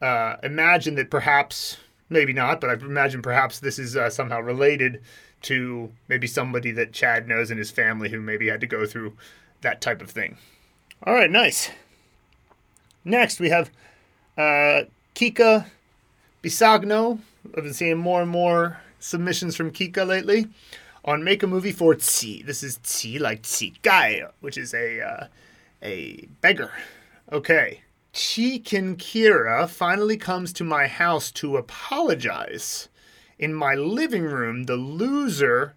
[0.02, 1.78] uh, imagine that perhaps
[2.10, 5.02] maybe not, but I imagine perhaps this is uh, somehow related
[5.44, 9.14] to maybe somebody that Chad knows in his family who maybe had to go through
[9.62, 10.38] that type of thing.
[11.04, 11.70] All right, nice.
[13.06, 13.70] Next, we have
[14.38, 14.84] uh,
[15.16, 15.66] Kika
[16.44, 17.20] Bisagno.
[17.56, 20.48] I've been seeing more and more submissions from Kika lately
[21.06, 22.46] on Make a Movie for Qi.
[22.46, 25.28] This is Qi like Qi Gai, which is a, uh,
[25.82, 26.72] a beggar.
[27.32, 27.82] Okay.
[28.18, 32.90] Chikin Kira finally comes to my house to apologize.
[33.38, 35.76] In my living room, the loser,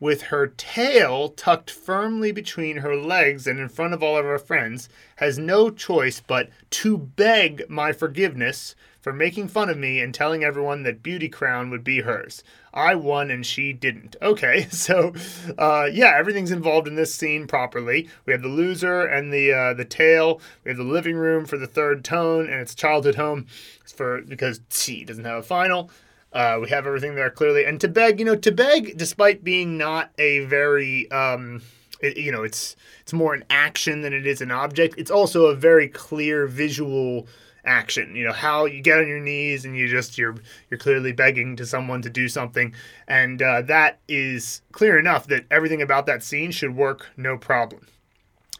[0.00, 4.38] with her tail tucked firmly between her legs and in front of all of her
[4.38, 8.74] friends, has no choice but to beg my forgiveness
[9.04, 12.42] for making fun of me and telling everyone that Beauty Crown would be hers.
[12.72, 14.16] I won and she didn't.
[14.22, 15.12] Okay, so
[15.58, 18.08] uh, yeah, everything's involved in this scene properly.
[18.24, 20.40] We have the loser and the uh, the tail.
[20.64, 23.44] We have the living room for the third tone, and it's childhood home
[23.84, 25.90] for because T doesn't have a final.
[26.32, 27.66] Uh, we have everything there clearly.
[27.66, 31.60] And to beg, you know, to beg, despite being not a very um,
[32.00, 34.94] it, you know, it's it's more an action than it is an object.
[34.96, 37.26] It's also a very clear visual
[37.64, 38.14] action.
[38.14, 40.36] You know how you get on your knees and you just you're
[40.70, 42.74] you're clearly begging to someone to do something.
[43.08, 47.86] And uh, that is clear enough that everything about that scene should work no problem.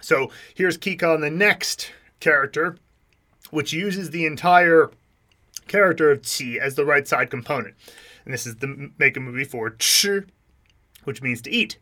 [0.00, 2.76] So here's kika on the next character
[3.50, 4.90] which uses the entire
[5.68, 7.74] character of qi as the right side component.
[8.24, 10.06] And this is the make a movie for ch
[11.04, 11.78] which means to eat.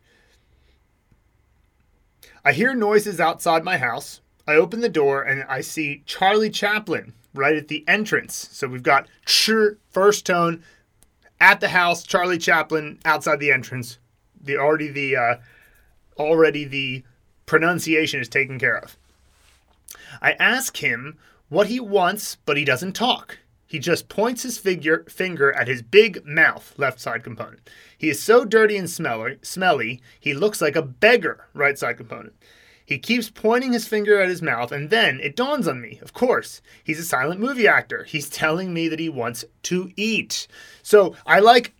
[2.45, 4.19] I hear noises outside my house.
[4.47, 8.49] I open the door and I see Charlie Chaplin right at the entrance.
[8.51, 10.63] So we've got first tone
[11.39, 13.97] at the house, Charlie Chaplin outside the entrance.
[14.41, 15.35] The already the uh,
[16.17, 17.03] already the
[17.45, 18.97] pronunciation is taken care of.
[20.21, 21.17] I ask him
[21.49, 23.39] what he wants, but he doesn't talk.
[23.65, 27.69] He just points his figure, finger at his big mouth, left side component.
[27.97, 32.33] He is so dirty and smelly, smelly, he looks like a beggar, right side component.
[32.85, 36.13] He keeps pointing his finger at his mouth, and then it dawns on me, of
[36.13, 38.03] course, he's a silent movie actor.
[38.03, 40.47] He's telling me that he wants to eat.
[40.81, 41.73] So I like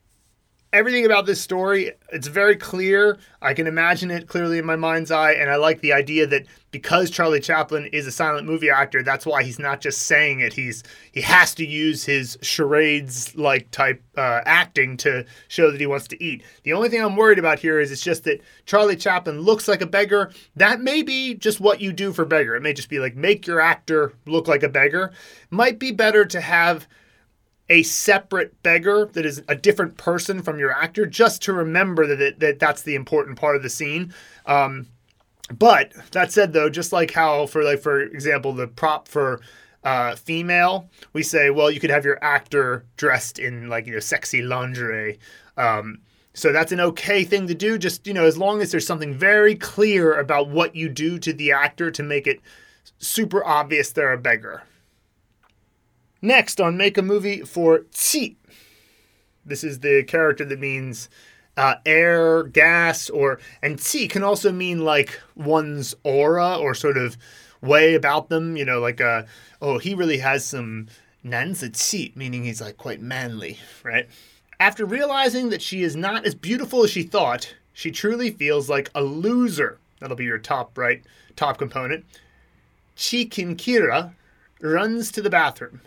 [0.74, 3.19] everything about this story, it's very clear.
[3.41, 6.47] I can imagine it clearly in my mind's eye, and I like the idea that
[6.71, 10.53] because Charlie Chaplin is a silent movie actor, that's why he's not just saying it.
[10.53, 15.86] He's he has to use his charades like type uh, acting to show that he
[15.86, 16.43] wants to eat.
[16.63, 19.82] The only thing I'm worried about here is it's just that Charlie Chaplin looks like
[19.82, 20.32] a beggar.
[20.55, 22.55] That may be just what you do for beggar.
[22.55, 25.11] It may just be like make your actor look like a beggar.
[25.51, 26.88] Might be better to have
[27.74, 32.17] a separate beggar that is a different person from your actor, just to remember that,
[32.17, 34.13] that, that that's the important part of the scene.
[34.45, 34.86] Um,
[35.51, 39.41] but that said, though, just like how for like for example, the prop for
[39.84, 43.99] uh, female, we say, well, you could have your actor dressed in like you know
[43.99, 45.17] sexy lingerie.
[45.57, 45.97] Um,
[46.36, 47.80] so that's an okay thing to do.
[47.80, 51.34] Just you know, as long as there's something very clear about what you do to
[51.34, 52.39] the actor to make it
[52.99, 54.61] super obvious they're a beggar.
[56.24, 58.38] Next, on Make a Movie for Qi.
[59.45, 61.09] This is the character that means
[61.57, 67.17] uh, air, gas, or and qi can also mean like one's aura or sort of
[67.59, 68.55] way about them.
[68.55, 69.24] You know, like uh,
[69.61, 70.88] oh, he really has some
[71.26, 74.07] nanzi qi, meaning he's like quite manly, right?
[74.61, 78.89] After realizing that she is not as beautiful as she thought, she truly feels like
[78.95, 79.78] a loser.
[79.99, 81.03] That'll be your top right,
[81.36, 82.05] top component.
[82.95, 84.13] Chi Kinkira
[84.61, 85.82] runs to the bathroom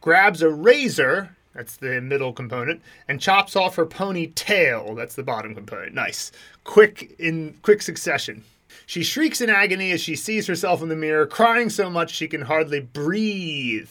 [0.00, 5.54] grabs a razor, that's the middle component, and chops off her ponytail, that's the bottom
[5.54, 5.94] component.
[5.94, 6.32] Nice.
[6.64, 8.44] Quick in quick succession.
[8.86, 12.28] She shrieks in agony as she sees herself in the mirror, crying so much she
[12.28, 13.88] can hardly breathe.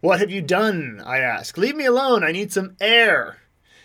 [0.00, 1.02] What have you done?
[1.04, 1.56] I ask.
[1.56, 2.22] Leave me alone.
[2.22, 3.38] I need some air,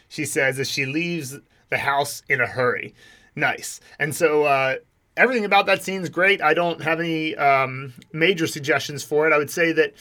[0.07, 2.93] she says as she leaves the house in a hurry.
[3.35, 3.79] Nice.
[3.97, 4.75] And so, uh,
[5.15, 6.41] everything about that scene is great.
[6.41, 9.33] I don't have any um, major suggestions for it.
[9.33, 9.93] I would say that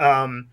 [0.00, 0.48] um,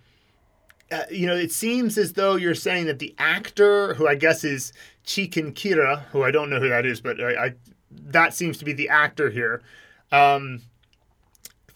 [0.91, 4.43] uh, you know, it seems as though you're saying that the actor, who I guess
[4.43, 4.71] is
[5.03, 7.53] Chikin Kira, who I don't know who that is, but I, I
[7.91, 9.61] that seems to be the actor here,
[10.11, 10.61] um,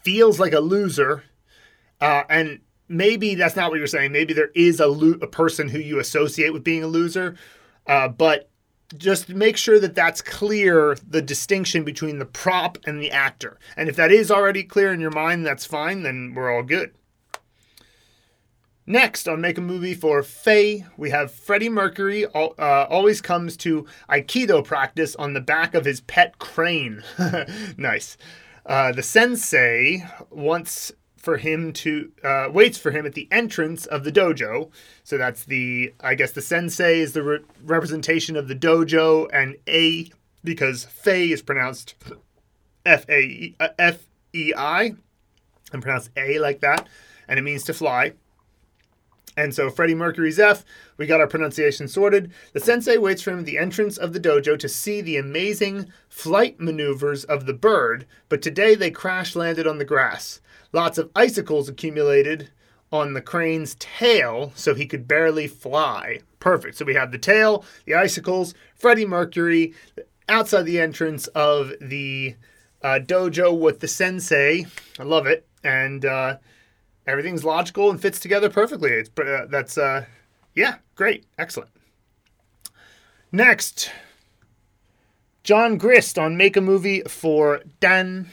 [0.00, 1.24] feels like a loser,
[2.00, 4.12] uh, and maybe that's not what you're saying.
[4.12, 7.36] Maybe there is a lo- a person who you associate with being a loser,
[7.86, 8.48] uh, but
[8.96, 13.58] just make sure that that's clear the distinction between the prop and the actor.
[13.76, 16.02] And if that is already clear in your mind, that's fine.
[16.02, 16.94] Then we're all good.
[18.86, 22.48] Next, on Make a Movie for Fei, we have Freddie Mercury uh,
[22.90, 27.04] always comes to Aikido practice on the back of his pet crane.
[27.76, 28.16] nice.
[28.66, 34.02] Uh, the sensei wants for him to uh, waits for him at the entrance of
[34.02, 34.68] the dojo.
[35.04, 39.56] So that's the I guess the sensei is the re- representation of the dojo, and
[39.68, 40.10] A
[40.42, 41.94] because Fei is pronounced
[42.84, 44.94] F A uh, F E I
[45.72, 46.88] and pronounced A like that,
[47.28, 48.14] and it means to fly.
[49.36, 50.64] And so Freddie Mercury's F,
[50.98, 52.32] we got our pronunciation sorted.
[52.52, 55.90] The sensei waits for him at the entrance of the dojo to see the amazing
[56.08, 60.40] flight maneuvers of the bird, but today they crash landed on the grass.
[60.72, 62.50] Lots of icicles accumulated
[62.92, 66.20] on the crane's tail so he could barely fly.
[66.40, 66.76] Perfect.
[66.76, 69.72] So we have the tail, the icicles, Freddie Mercury
[70.28, 72.36] outside the entrance of the
[72.82, 74.66] uh, dojo with the sensei.
[74.98, 75.46] I love it.
[75.64, 76.36] And uh,
[77.06, 78.90] everything's logical and fits together perfectly.
[78.90, 80.06] It's uh, that's uh,
[80.54, 81.70] yeah, great, excellent.
[83.30, 83.90] Next,
[85.42, 88.28] John Grist on Make a Movie for Dan.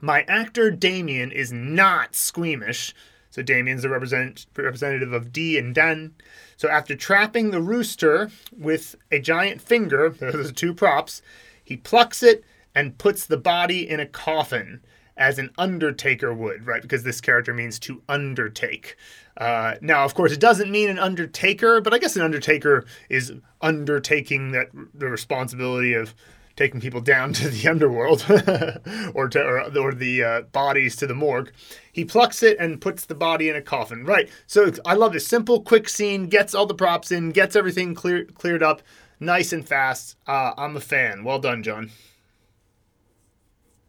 [0.00, 2.94] My actor Damien is not squeamish.
[3.30, 6.14] So Damien's the represent, representative of D and Dan.
[6.56, 11.20] So after trapping the rooster with a giant finger, those are two props,
[11.64, 14.82] he plucks it and puts the body in a coffin
[15.16, 16.82] as an undertaker would, right?
[16.82, 18.96] Because this character means to undertake.
[19.36, 23.32] Uh, now, of course, it doesn't mean an undertaker, but I guess an undertaker is
[23.60, 26.14] undertaking that the responsibility of
[26.56, 28.24] taking people down to the underworld
[29.14, 31.52] or to or, or the uh, bodies to the morgue.
[31.92, 34.04] He plucks it and puts the body in a coffin.
[34.04, 34.28] Right.
[34.46, 36.28] So I love this simple, quick scene.
[36.28, 37.30] Gets all the props in.
[37.30, 38.82] Gets everything clear cleared up,
[39.20, 40.16] nice and fast.
[40.26, 41.24] Uh, I'm a fan.
[41.24, 41.90] Well done, John.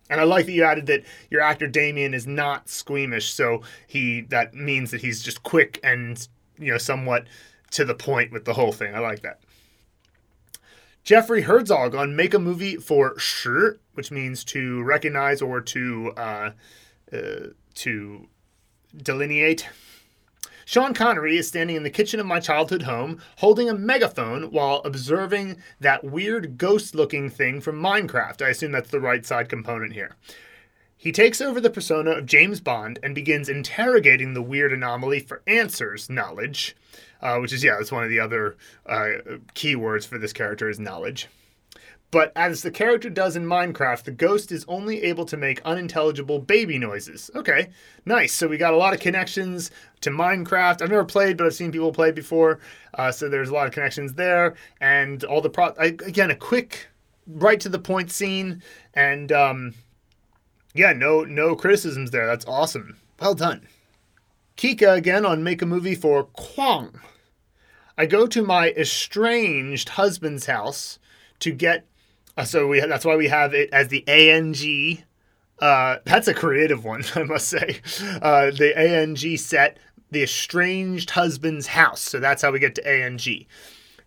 [0.10, 4.22] And I like that you added that your actor Damien is not squeamish, so he
[4.30, 6.28] that means that he's just quick and
[6.60, 7.26] you know somewhat
[7.72, 8.94] to the point with the whole thing.
[8.94, 9.40] I like that.
[11.04, 16.52] Jeffrey Herzog on Make a Movie for Sure, which means to recognize or to uh,
[17.14, 18.28] uh, to
[18.96, 19.68] delineate.
[20.68, 24.82] Sean Connery is standing in the kitchen of my childhood home holding a megaphone while
[24.84, 28.42] observing that weird ghost looking thing from Minecraft.
[28.42, 30.16] I assume that's the right side component here.
[30.98, 35.44] He takes over the persona of James Bond and begins interrogating the weird anomaly for
[35.46, 36.76] answers, knowledge,
[37.22, 38.58] uh, which is, yeah, that's one of the other
[38.88, 41.28] uh, keywords for this character is knowledge.
[42.12, 46.40] But as the character does in Minecraft, the ghost is only able to make unintelligible
[46.40, 47.30] baby noises.
[47.36, 47.72] Okay,
[48.06, 48.32] nice.
[48.32, 49.70] So we got a lot of connections
[50.02, 50.82] to Minecraft.
[50.82, 52.60] I've never played, but I've seen people play before.
[52.94, 54.56] Uh, so there's a lot of connections there.
[54.80, 55.74] And all the pro.
[55.78, 56.88] I, again, a quick,
[57.28, 58.64] right to the point scene.
[58.94, 59.74] And um,
[60.74, 62.28] yeah, no, no criticisms there.
[62.28, 62.98] That's awesome.
[63.20, 63.68] Well done.
[64.56, 67.00] Kika again on Make a Movie for Kuang.
[67.98, 71.00] I go to my estranged husband's house
[71.40, 71.86] to get
[72.44, 75.04] so we that's why we have it as the ANG.
[75.60, 77.80] Uh, that's a creative one, I must say.
[78.22, 79.78] Uh, the ANG set,
[80.12, 82.02] the estranged husband's house.
[82.02, 83.20] So that's how we get to ANG.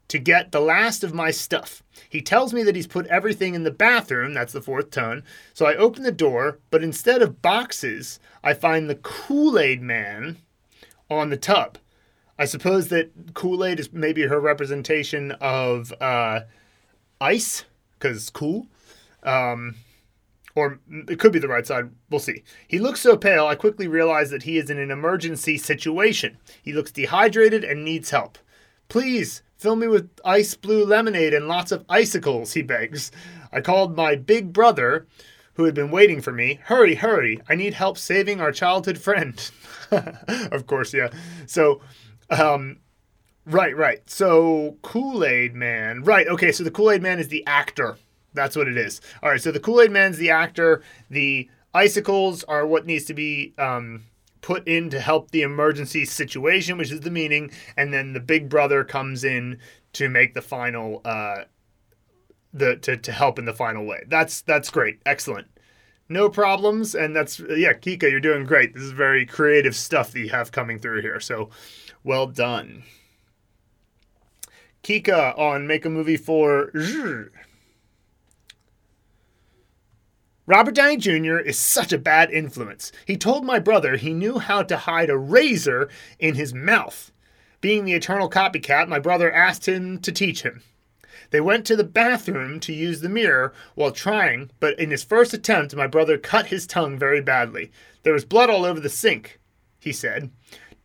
[0.08, 1.82] To get the last of my stuff.
[2.08, 4.32] He tells me that he's put everything in the bathroom.
[4.32, 5.22] That's the fourth tone.
[5.52, 10.38] So I open the door, but instead of boxes, I find the Kool Aid Man
[11.10, 11.78] on the tub.
[12.38, 16.40] I suppose that Kool Aid is maybe her representation of uh,
[17.20, 17.64] ice
[17.98, 18.66] because cool.
[19.22, 19.76] Um,
[20.54, 21.90] or it could be the right side.
[22.10, 22.42] We'll see.
[22.66, 26.36] He looks so pale, I quickly realize that he is in an emergency situation.
[26.62, 28.38] He looks dehydrated and needs help.
[28.88, 33.12] Please, fill me with ice blue lemonade and lots of icicles, he begs.
[33.52, 35.06] I called my big brother,
[35.54, 36.60] who had been waiting for me.
[36.64, 39.50] Hurry, hurry, I need help saving our childhood friend.
[39.90, 41.08] of course, yeah.
[41.46, 41.80] So,
[42.30, 42.78] um,
[43.48, 44.08] Right, right.
[44.08, 46.02] So Kool Aid Man.
[46.02, 46.28] Right.
[46.28, 46.52] Okay.
[46.52, 47.96] So the Kool Aid Man is the actor.
[48.34, 49.00] That's what it is.
[49.22, 49.40] All right.
[49.40, 50.82] So the Kool Aid Man's the actor.
[51.08, 54.04] The icicles are what needs to be um,
[54.42, 57.50] put in to help the emergency situation, which is the meaning.
[57.74, 59.58] And then the Big Brother comes in
[59.94, 61.00] to make the final.
[61.04, 61.44] Uh,
[62.52, 64.04] the to, to help in the final way.
[64.08, 65.00] That's that's great.
[65.06, 65.46] Excellent.
[66.10, 68.74] No problems, and that's yeah, Kika, you're doing great.
[68.74, 71.20] This is very creative stuff that you have coming through here.
[71.20, 71.50] So,
[72.02, 72.84] well done.
[74.82, 76.70] Kika on Make a Movie for
[80.46, 81.36] Robert Downey Jr.
[81.36, 82.90] is such a bad influence.
[83.04, 87.12] He told my brother he knew how to hide a razor in his mouth.
[87.60, 90.62] Being the eternal copycat, my brother asked him to teach him.
[91.30, 95.34] They went to the bathroom to use the mirror while trying, but in his first
[95.34, 97.70] attempt, my brother cut his tongue very badly.
[98.02, 99.38] There was blood all over the sink,
[99.78, 100.30] he said.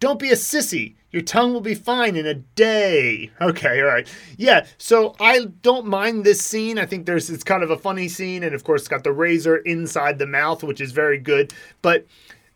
[0.04, 0.96] Don't be a sissy.
[1.12, 3.32] Your tongue will be fine in a day.
[3.40, 4.06] Okay, all right.
[4.36, 6.78] Yeah, so I don't mind this scene.
[6.78, 9.14] I think there's it's kind of a funny scene, and of course, it's got the
[9.14, 11.54] razor inside the mouth, which is very good.
[11.82, 12.06] But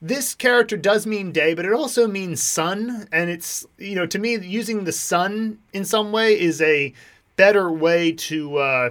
[0.01, 4.19] this character does mean day, but it also means sun, and it's you know to
[4.19, 6.93] me using the sun in some way is a
[7.37, 8.89] better way to uh,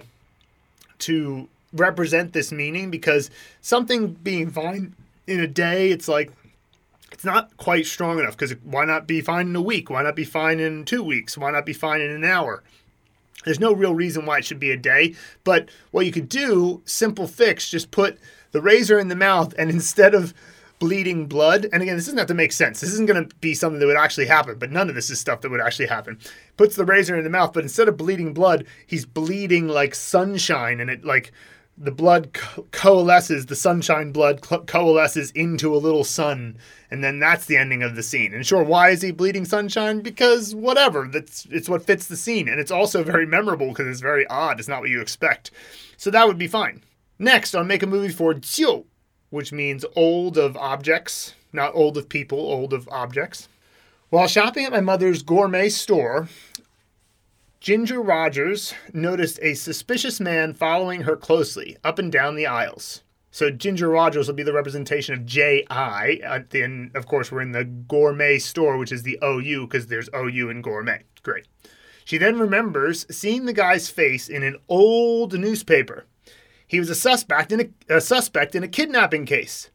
[1.01, 3.31] to represent this meaning because
[3.61, 4.95] something being fine
[5.27, 6.33] in a day, it's like
[7.27, 9.91] not quite strong enough because why not be fine in a week?
[9.91, 11.37] Why not be fine in two weeks?
[11.37, 12.63] Why not be fine in an hour?
[13.45, 15.15] There's no real reason why it should be a day.
[15.45, 18.19] But what you could do, simple fix, just put
[18.53, 20.33] the razor in the mouth and instead of
[20.79, 22.81] bleeding blood, and again, this doesn't have to make sense.
[22.81, 25.19] This isn't going to be something that would actually happen, but none of this is
[25.19, 26.19] stuff that would actually happen.
[26.57, 30.81] Puts the razor in the mouth, but instead of bleeding blood, he's bleeding like sunshine
[30.81, 31.33] and it like
[31.79, 36.57] the blood co- coalesces, the sunshine blood co- coalesces into a little sun,
[36.91, 38.33] and then that's the ending of the scene.
[38.33, 40.01] And sure, why is he bleeding sunshine?
[40.01, 44.01] Because whatever, that's it's what fits the scene, and it's also very memorable because it's
[44.01, 44.59] very odd.
[44.59, 45.51] It's not what you expect,
[45.97, 46.83] so that would be fine.
[47.19, 48.85] Next, I'll make a movie for Jiu,
[49.31, 53.49] which means old of objects, not old of people, old of objects.
[54.09, 56.29] While shopping at my mother's gourmet store,
[57.67, 63.03] Ginger Rogers noticed a suspicious man following her closely up and down the aisles.
[63.33, 66.21] So Ginger Rogers will be the representation of J.I.
[66.55, 70.49] And of course, we're in the gourmet store, which is the OU because there's OU
[70.49, 71.03] in gourmet.
[71.25, 71.49] Great.
[72.05, 76.05] She then remembers seeing the guy's face in an old newspaper.
[76.69, 79.71] He was a suspect in a, a suspect in a kidnapping case.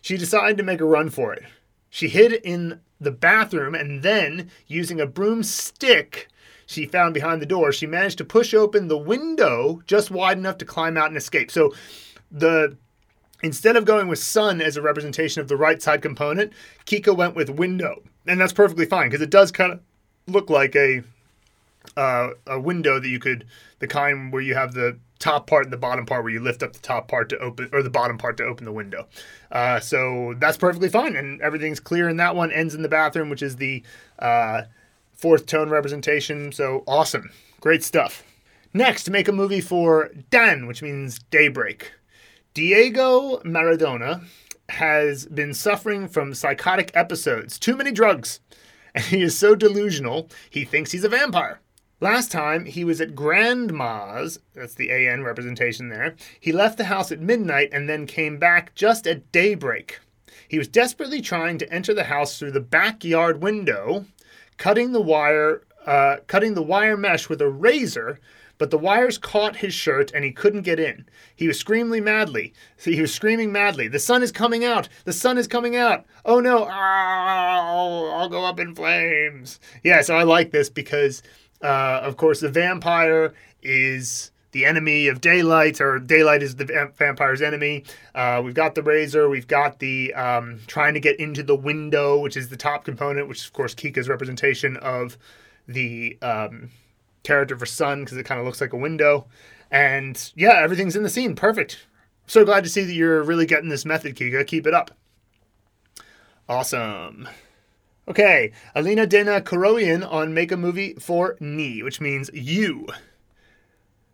[0.00, 1.44] She decided to make a run for it.
[1.90, 6.28] She hid in the bathroom and then, using a broomstick,
[6.68, 10.58] she found behind the door, she managed to push open the window just wide enough
[10.58, 11.50] to climb out and escape.
[11.50, 11.72] So
[12.30, 12.76] the
[13.42, 16.52] instead of going with sun as a representation of the right side component,
[16.84, 18.02] Kika went with window.
[18.26, 19.80] And that's perfectly fine because it does kind of
[20.26, 21.02] look like a
[21.96, 23.46] uh, a window that you could
[23.78, 26.62] the kind where you have the top part and the bottom part where you lift
[26.62, 29.06] up the top part to open or the bottom part to open the window.
[29.50, 32.08] Uh, so that's perfectly fine and everything's clear.
[32.08, 33.82] And that one ends in the bathroom, which is the
[34.18, 34.64] uh,
[35.18, 36.52] fourth tone representation.
[36.52, 37.30] So awesome.
[37.60, 38.22] Great stuff.
[38.72, 41.92] Next, make a movie for Dan, which means daybreak.
[42.54, 44.24] Diego Maradona
[44.68, 48.40] has been suffering from psychotic episodes, too many drugs,
[48.94, 51.60] and he is so delusional, he thinks he's a vampire.
[52.00, 57.10] Last time he was at Grandma's, that's the AN representation there, he left the house
[57.10, 59.98] at midnight and then came back just at daybreak.
[60.46, 64.04] He was desperately trying to enter the house through the backyard window
[64.58, 68.20] cutting the wire, uh, cutting the wire mesh with a razor,
[68.58, 71.06] but the wires caught his shirt and he couldn't get in.
[71.34, 72.52] He was screaming madly.
[72.76, 73.88] He was screaming madly.
[73.88, 74.88] The sun is coming out.
[75.04, 76.04] The sun is coming out.
[76.24, 76.64] Oh no!
[76.68, 79.60] Ow, I'll go up in flames.
[79.82, 81.22] Yeah, so I like this because,
[81.62, 83.32] uh, of course, the vampire
[83.62, 87.84] is the enemy of daylight, or daylight is the vampire's enemy.
[88.12, 89.28] Uh, we've got the razor.
[89.28, 93.28] We've got the um, trying to get into the window, which is the top component,
[93.28, 95.16] which is, of course, Kika's representation of
[95.68, 96.70] the um,
[97.22, 99.28] character for Sun, because it kind of looks like a window.
[99.70, 101.36] And yeah, everything's in the scene.
[101.36, 101.86] Perfect.
[102.26, 104.44] So glad to see that you're really getting this method, Kika.
[104.44, 104.90] Keep it up.
[106.48, 107.28] Awesome.
[108.08, 112.88] Okay, Alina Dena Koroyan on Make a Movie for Ni, which means you.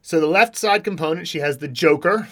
[0.07, 2.29] So the left side component, she has the Joker,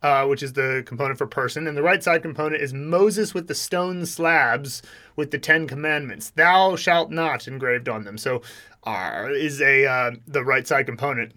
[0.00, 3.48] uh, which is the component for person, and the right side component is Moses with
[3.48, 4.80] the stone slabs
[5.16, 6.30] with the Ten Commandments.
[6.30, 8.16] Thou shalt not engraved on them.
[8.16, 8.42] So
[8.84, 11.32] R is a uh, the right side component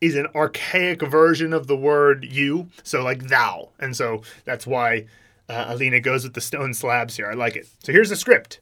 [0.00, 5.06] is an archaic version of the word you, so like thou, and so that's why
[5.48, 7.28] uh, Alina goes with the stone slabs here.
[7.28, 7.66] I like it.
[7.82, 8.60] So here's the script.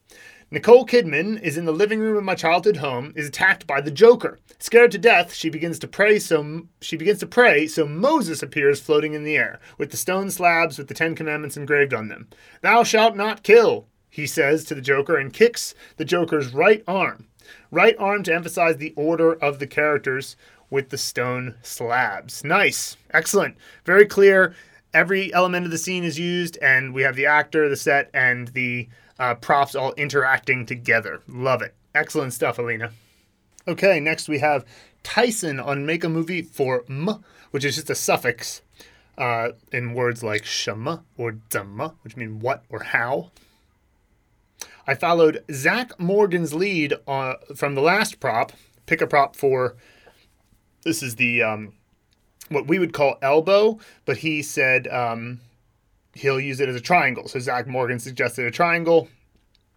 [0.51, 3.91] Nicole Kidman is in the living room of my childhood home, is attacked by the
[3.91, 4.39] Joker.
[4.59, 8.81] Scared to death, she begins to pray so she begins to pray so Moses appears
[8.81, 12.29] floating in the air with the stone slabs with the 10 commandments engraved on them.
[12.63, 17.27] Thou shalt not kill, he says to the Joker and kicks the Joker's right arm.
[17.71, 20.35] Right arm to emphasize the order of the characters
[20.71, 22.43] with the stone slabs.
[22.43, 22.97] Nice.
[23.11, 23.59] Excellent.
[23.85, 24.55] Very clear.
[24.95, 28.49] Every element of the scene is used and we have the actor, the set and
[28.49, 28.89] the
[29.19, 31.23] uh, props all interacting together.
[31.27, 31.75] Love it.
[31.95, 32.93] Excellent stuff, Alina.
[33.67, 34.65] Okay, next we have
[35.03, 38.63] Tyson on Make a Movie for M, which is just a suffix.
[39.19, 43.31] uh, in words like shenme or zenme, which mean what or how.
[44.87, 48.53] I followed Zach Morgan's lead uh, from the last prop.
[48.87, 49.77] Pick a prop for
[50.85, 51.75] this is the um,
[52.49, 55.41] what we would call elbow, but he said um,
[56.19, 57.29] he'll use it as a triangle.
[57.29, 59.09] So Zach Morgan suggested a triangle,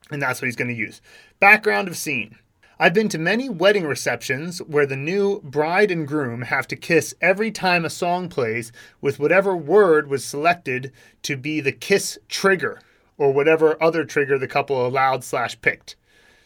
[0.10, 1.02] and that's what he's going to use.
[1.40, 2.38] Background of scene.
[2.80, 7.14] I've been to many wedding receptions where the new bride and groom have to kiss
[7.22, 8.72] every time a song plays
[9.02, 12.82] with whatever word was selected to be the kiss trigger
[13.20, 15.96] or whatever other trigger the couple allowed slash picked.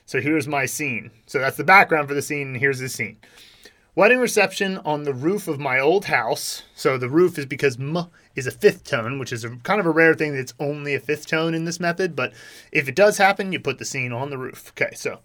[0.05, 1.09] So here's my scene.
[1.25, 3.17] So that's the background for the scene, and here's the scene.
[3.97, 6.63] Wedding reception on the roof of my old house.
[6.75, 9.85] So the roof is because m is a fifth tone, which is a, kind of
[9.85, 12.13] a rare thing that's only a fifth tone in this method.
[12.13, 12.33] But
[12.73, 14.71] if it does happen, you put the scene on the roof.
[14.71, 15.19] Okay, so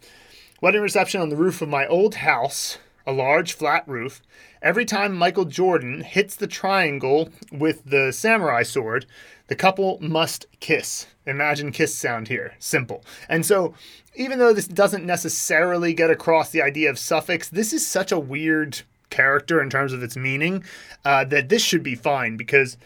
[0.60, 4.20] Wedding reception on the roof of my old house, a large flat roof.
[4.60, 9.06] Every time Michael Jordan hits the triangle with the samurai sword,
[9.46, 11.06] the couple must kiss.
[11.30, 12.54] Imagine kiss sound here.
[12.58, 13.04] Simple.
[13.28, 13.74] And so,
[14.16, 18.18] even though this doesn't necessarily get across the idea of suffix, this is such a
[18.18, 20.64] weird character in terms of its meaning
[21.04, 22.76] uh, that this should be fine because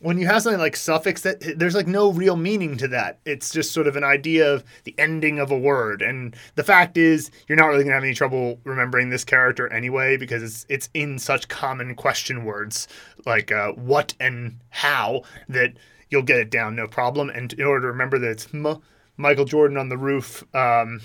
[0.00, 3.52] when you have something like suffix that there's like no real meaning to that it's
[3.52, 7.30] just sort of an idea of the ending of a word and the fact is
[7.46, 10.88] you're not really going to have any trouble remembering this character anyway because it's it's
[10.94, 12.88] in such common question words
[13.26, 15.72] like uh, what and how that
[16.10, 18.80] you'll get it down no problem and in order to remember that it's M-
[19.16, 21.00] michael jordan on the roof um,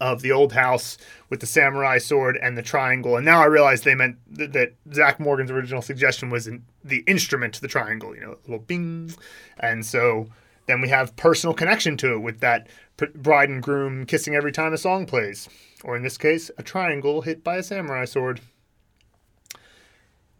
[0.00, 0.96] of the old house
[1.28, 3.16] with the samurai sword and the triangle.
[3.16, 7.02] And now I realize they meant that, that Zach Morgan's original suggestion was in the
[7.06, 9.12] instrument, to the triangle, you know, a little bing.
[9.58, 10.28] And so
[10.66, 12.68] then we have personal connection to it with that
[13.14, 15.48] bride and groom kissing every time a song plays.
[15.82, 18.40] Or in this case, a triangle hit by a samurai sword.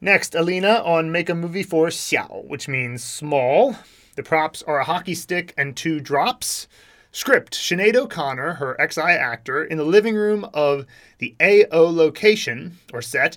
[0.00, 3.74] Next, Alina on Make a Movie for Xiao, which means small.
[4.14, 6.68] The props are a hockey stick and two drops.
[7.10, 10.86] Script Sinead O'Connor, her XI actor, in the living room of
[11.18, 13.36] the AO location or set,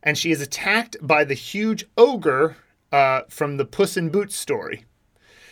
[0.00, 2.56] and she is attacked by the huge ogre
[2.92, 4.84] uh, from the Puss in Boots story.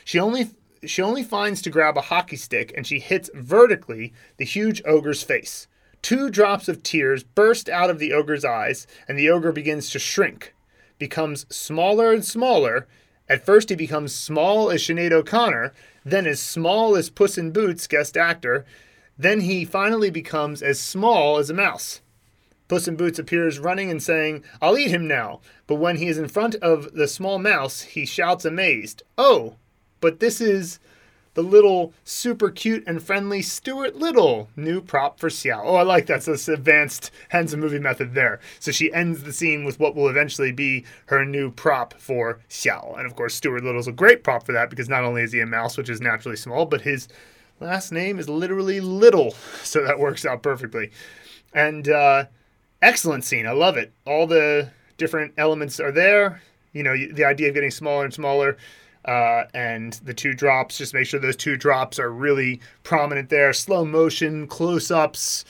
[0.04, 0.50] She only
[0.86, 5.24] she only finds to grab a hockey stick and she hits vertically the huge ogre's
[5.24, 5.66] face.
[6.02, 9.98] Two drops of tears burst out of the ogre's eyes, and the ogre begins to
[9.98, 10.54] shrink,
[10.98, 12.86] becomes smaller and smaller.
[13.28, 15.72] At first, he becomes small as Sinead O'Connor,
[16.04, 18.64] then as small as Puss in Boots, guest actor.
[19.18, 22.00] Then he finally becomes as small as a mouse.
[22.68, 25.40] Puss in Boots appears running and saying, I'll eat him now.
[25.66, 29.56] But when he is in front of the small mouse, he shouts amazed, Oh,
[30.00, 30.78] but this is
[31.38, 35.60] the little super cute and friendly Stuart Little new prop for Xiao.
[35.62, 36.24] Oh, I like that.
[36.24, 38.40] So this advanced hands of movie method there.
[38.58, 42.98] So she ends the scene with what will eventually be her new prop for Xiao.
[42.98, 45.38] And of course, Stuart Little's a great prop for that because not only is he
[45.38, 47.06] a mouse, which is naturally small, but his
[47.60, 49.36] last name is literally Little.
[49.62, 50.90] So that works out perfectly.
[51.54, 52.24] And uh,
[52.82, 53.46] excellent scene.
[53.46, 53.92] I love it.
[54.04, 56.42] All the different elements are there.
[56.72, 58.56] You know, the idea of getting smaller and smaller
[59.04, 60.78] uh, and the two drops.
[60.78, 63.52] Just make sure those two drops are really prominent there.
[63.52, 65.44] Slow motion, close ups,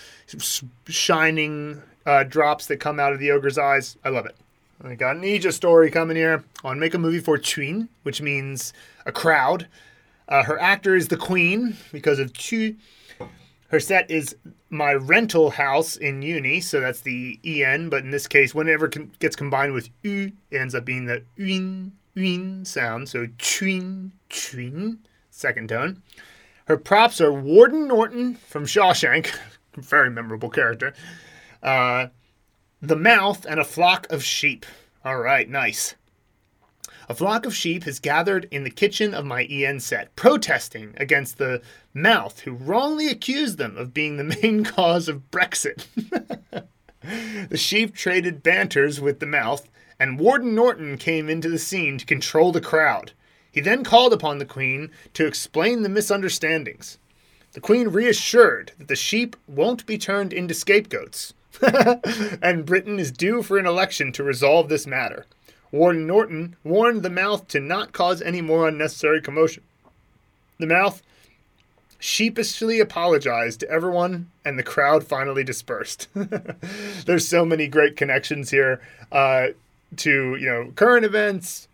[0.86, 3.96] shining uh, drops that come out of the ogre's eyes.
[4.04, 4.36] I love it.
[4.82, 8.72] I got an Ija story coming here on Make a Movie for Chuin, which means
[9.06, 9.66] a crowd.
[10.28, 12.76] Uh, her actor is the queen because of Chu.
[13.70, 14.36] Her set is
[14.70, 19.18] my rental house in uni, so that's the en, but in this case, whenever it
[19.18, 24.98] gets combined with u, it ends up being the uin Yun sound, so twin, twin,
[25.30, 26.02] second tone.
[26.66, 29.34] Her props are Warden Norton from Shawshank,
[29.76, 30.92] very memorable character,
[31.62, 32.08] uh,
[32.82, 34.66] the mouth, and a flock of sheep.
[35.04, 35.94] All right, nice.
[37.08, 41.38] A flock of sheep has gathered in the kitchen of my EN set, protesting against
[41.38, 41.62] the
[41.94, 45.86] mouth, who wrongly accused them of being the main cause of Brexit.
[47.48, 52.06] the sheep traded banters with the mouth, and Warden Norton came into the scene to
[52.06, 53.12] control the crowd.
[53.50, 56.98] He then called upon the Queen to explain the misunderstandings.
[57.52, 61.34] The Queen reassured that the sheep won't be turned into scapegoats,
[62.42, 65.26] and Britain is due for an election to resolve this matter.
[65.72, 69.62] Warden Norton warned the mouth to not cause any more unnecessary commotion.
[70.58, 71.02] The mouth
[71.98, 76.08] sheepishly apologized to everyone, and the crowd finally dispersed.
[76.14, 78.80] There's so many great connections here.
[79.10, 79.48] Uh,
[79.96, 81.68] to you know current events.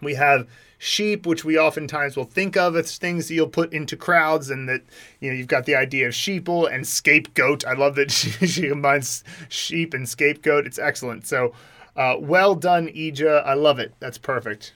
[0.00, 0.48] We have
[0.78, 4.68] sheep, which we oftentimes will think of as things that you'll put into crowds, and
[4.68, 4.82] that
[5.20, 7.66] you know you've got the idea of sheeple and scapegoat.
[7.66, 10.66] I love that she, she combines sheep and scapegoat.
[10.66, 11.26] It's excellent.
[11.26, 11.52] So
[11.96, 13.44] Uh, well done, Ija.
[13.44, 13.92] I love it.
[13.98, 14.72] That's perfect.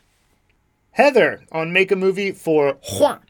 [0.90, 3.20] Heather on Make a Movie for Hua.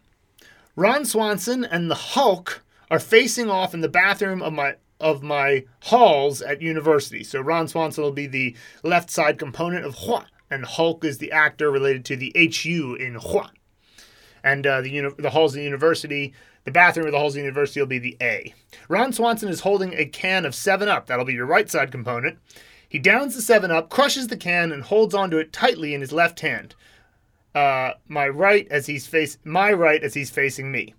[0.74, 5.64] Ron Swanson and the Hulk are facing off in the bathroom of my of my
[5.82, 7.22] halls at university.
[7.22, 11.30] So Ron Swanson will be the left side component of Hua, and Hulk is the
[11.30, 13.50] actor related to the HU in Hua.
[14.42, 16.32] And uh, the uni- the halls of the university,
[16.64, 18.54] the bathroom of the halls of the university will be the A.
[18.88, 21.06] Ron Swanson is holding a can of 7 Up.
[21.06, 22.38] That'll be your right side component.
[22.88, 26.12] He downs the 7 Up, crushes the can, and holds onto it tightly in his
[26.12, 26.74] left hand.
[27.54, 30.94] Uh, my right as he's face my right as he's facing me.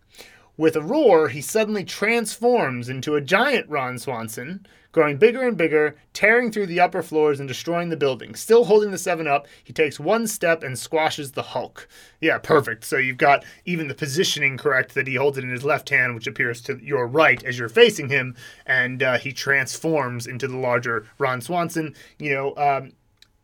[0.58, 5.98] With a roar, he suddenly transforms into a giant Ron Swanson, growing bigger and bigger,
[6.14, 8.36] tearing through the upper floors and destroying the building.
[8.36, 11.90] Still holding the 7 up, he takes one step and squashes the Hulk.
[12.22, 12.86] Yeah, perfect.
[12.86, 16.16] So you've got even the positioning correct that he holds it in his left hand,
[16.16, 18.34] which appears to your right as you're facing him,
[18.66, 21.94] and uh, he transforms into the larger Ron Swanson.
[22.18, 22.94] You know, um,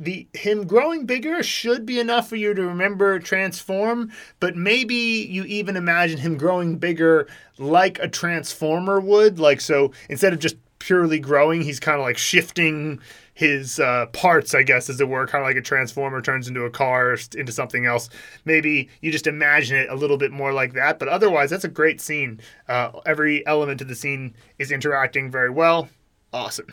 [0.01, 5.43] the him growing bigger should be enough for you to remember transform but maybe you
[5.43, 7.27] even imagine him growing bigger
[7.59, 9.39] like a transformer would.
[9.39, 12.99] Like so instead of just purely growing he's kind of like shifting
[13.35, 16.63] his uh, parts i guess as it were kind of like a transformer turns into
[16.63, 18.09] a car or into something else.
[18.45, 21.69] Maybe you just imagine it a little bit more like that but otherwise that's a
[21.69, 22.39] great scene.
[22.67, 25.89] Uh, every element of the scene is interacting very well.
[26.33, 26.67] Awesome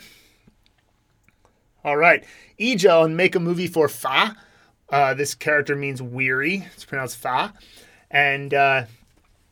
[1.83, 2.23] all right.
[2.59, 4.35] Ija and Make a Movie for Fa.
[4.89, 6.67] Uh, this character means weary.
[6.73, 7.53] It's pronounced Fa.
[8.09, 8.85] And uh,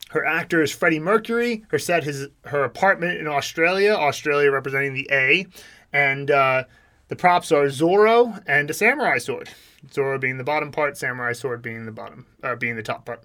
[0.09, 1.63] her actor is Freddie Mercury.
[1.69, 5.47] Her set is her apartment in Australia, Australia representing the A.
[5.93, 6.63] And uh,
[7.07, 9.49] the props are Zorro and a samurai sword.
[9.89, 13.23] Zorro being the bottom part, samurai sword being the bottom, uh, being the top part.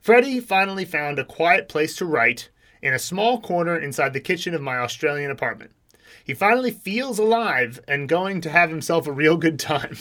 [0.00, 2.50] Freddie finally found a quiet place to write
[2.82, 5.72] in a small corner inside the kitchen of my Australian apartment.
[6.24, 9.98] He finally feels alive and going to have himself a real good time.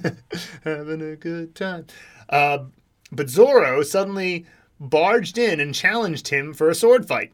[0.64, 1.86] Having a good time.
[2.28, 2.58] Uh,
[3.10, 4.46] but Zorro suddenly
[4.78, 7.32] barged in and challenged him for a sword fight.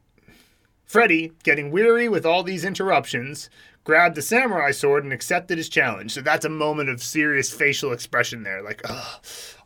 [0.84, 3.50] Freddy, getting weary with all these interruptions,
[3.84, 6.12] grabbed the samurai sword and accepted his challenge.
[6.12, 8.62] So that's a moment of serious facial expression there.
[8.62, 9.20] Like, oh,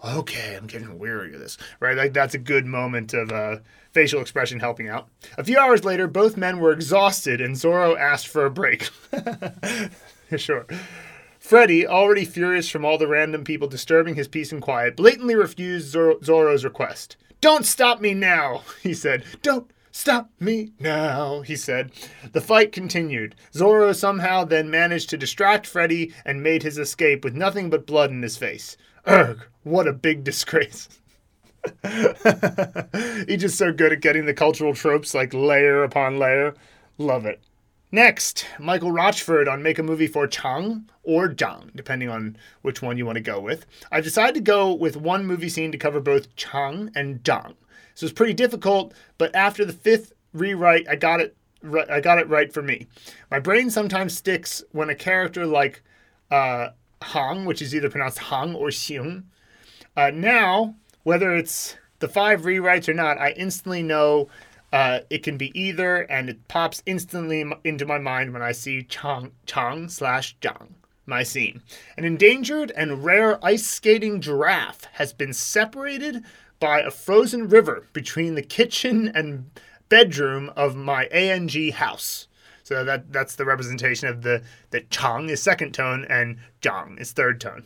[0.04, 1.58] okay, I'm getting weary of this.
[1.80, 1.96] Right?
[1.96, 3.58] Like, that's a good moment of uh,
[3.96, 5.08] facial expression helping out.
[5.38, 8.90] A few hours later, both men were exhausted and Zorro asked for a break.
[10.36, 10.66] sure.
[11.38, 15.92] Freddy, already furious from all the random people disturbing his peace and quiet, blatantly refused
[15.92, 17.16] Zor- Zorro's request.
[17.40, 19.24] Don't stop me now, he said.
[19.40, 21.90] Don't Stop me now, he said.
[22.32, 23.34] The fight continued.
[23.54, 28.10] Zorro somehow then managed to distract Freddy and made his escape with nothing but blood
[28.10, 28.76] in his face.
[29.06, 30.90] Ugh, what a big disgrace.
[33.28, 36.54] He's just so good at getting the cultural tropes like layer upon layer.
[36.98, 37.40] Love it.
[37.92, 42.98] Next, Michael Rochford on Make a Movie for Chang or Zhang, depending on which one
[42.98, 43.64] you want to go with.
[43.92, 47.54] I've decided to go with one movie scene to cover both Chang and Zhang.
[47.94, 51.36] So it's pretty difficult, but after the fifth rewrite, I got it.
[51.62, 52.86] Right, I got it right for me.
[53.30, 55.82] My brain sometimes sticks when a character like
[56.30, 56.68] uh,
[57.00, 59.24] Hang, which is either pronounced Hang or Xiong.
[59.96, 60.74] Uh, now,
[61.06, 64.28] whether it's the five rewrites or not, I instantly know
[64.72, 68.82] uh, it can be either, and it pops instantly into my mind when I see
[68.82, 70.70] Chong Chong slash Zhang,
[71.06, 71.62] my scene.
[71.96, 76.24] An endangered and rare ice skating giraffe has been separated
[76.58, 79.48] by a frozen river between the kitchen and
[79.88, 82.26] bedroom of my ANG house.
[82.64, 87.12] So that that's the representation of the that Chang is second tone and Zhang is
[87.12, 87.62] third tone.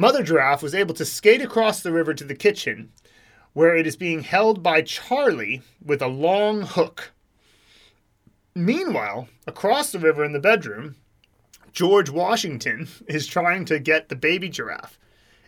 [0.00, 2.90] Mother Giraffe was able to skate across the river to the kitchen,
[3.52, 7.12] where it is being held by Charlie with a long hook.
[8.54, 10.96] Meanwhile, across the river in the bedroom,
[11.72, 14.98] George Washington is trying to get the baby giraffe.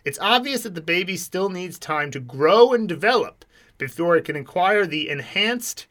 [0.05, 3.45] It's obvious that the baby still needs time to grow and develop
[3.79, 5.87] before it can acquire the enhanced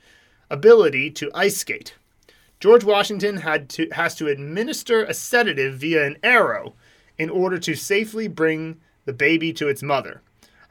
[0.51, 1.97] ability to ice skate.
[2.61, 6.77] George Washington had to, has to administer a sedative via an arrow
[7.19, 10.23] in order to safely bring the baby to its mother.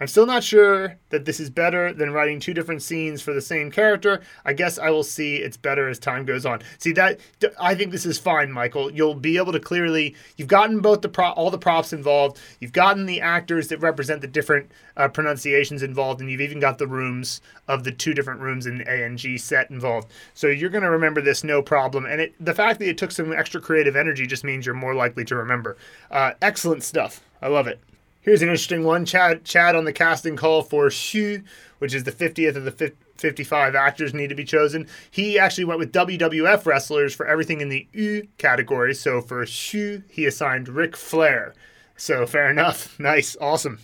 [0.02, 3.42] I'm still not sure that this is better than writing two different scenes for the
[3.42, 4.22] same character.
[4.44, 6.64] I guess I will see it's better as time goes on.
[6.80, 7.20] See that
[7.60, 8.92] I think this is fine, Michael.
[8.92, 12.40] You'll be able to clearly you've gotten both the pro, all the props involved.
[12.60, 16.80] You've gotten the actors that represent the different uh, pronunciations involved, and you've even got
[16.80, 20.12] the rooms of the two different rooms in the ANG set involved.
[20.34, 22.08] So you're going to remember this no problem.
[22.08, 24.96] And it, the fact that it took some extra creative energy just means you're more
[24.96, 25.78] likely to remember.
[26.10, 27.22] Uh, excellent stuff.
[27.40, 27.80] I love it.
[28.22, 29.06] Here's an interesting one.
[29.06, 31.44] Chad, Chad on the casting call for Xu,
[31.80, 34.88] which is the 50th of the 55 actors need to be chosen.
[35.10, 38.94] He actually went with WWF wrestlers for everything in the U category.
[38.94, 41.54] So for Xu, he assigned Ric Flair.
[41.98, 43.00] So fair enough.
[43.00, 43.36] Nice.
[43.42, 43.80] Awesome.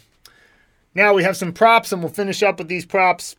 [0.93, 3.35] Now we have some props, and we'll finish up with these props.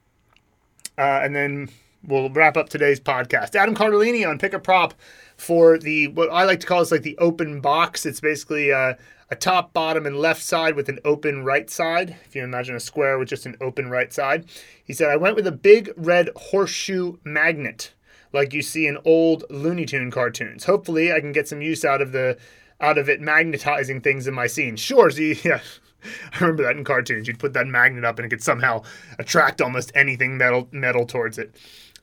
[0.96, 1.68] Uh, and then
[2.03, 3.55] we'll wrap up today's podcast.
[3.55, 4.94] Adam Cardellini on Pick a Prop
[5.36, 8.07] for the what I like to call is like the open box.
[8.07, 8.96] It's basically a
[9.36, 12.16] top, bottom, and left side with an open right side.
[12.24, 14.46] If you imagine a square with just an open right side.
[14.82, 17.92] He said, I went with a big red horseshoe magnet
[18.32, 20.64] like you see in old Looney Tune cartoons.
[20.64, 22.36] Hopefully, I can get some use out of the
[22.80, 24.76] out of it magnetizing things in my scene.
[24.76, 25.61] Sure, see, yeah.
[26.32, 27.26] I remember that in cartoons.
[27.26, 28.82] You'd put that magnet up and it could somehow
[29.18, 31.57] attract almost anything metal metal towards it.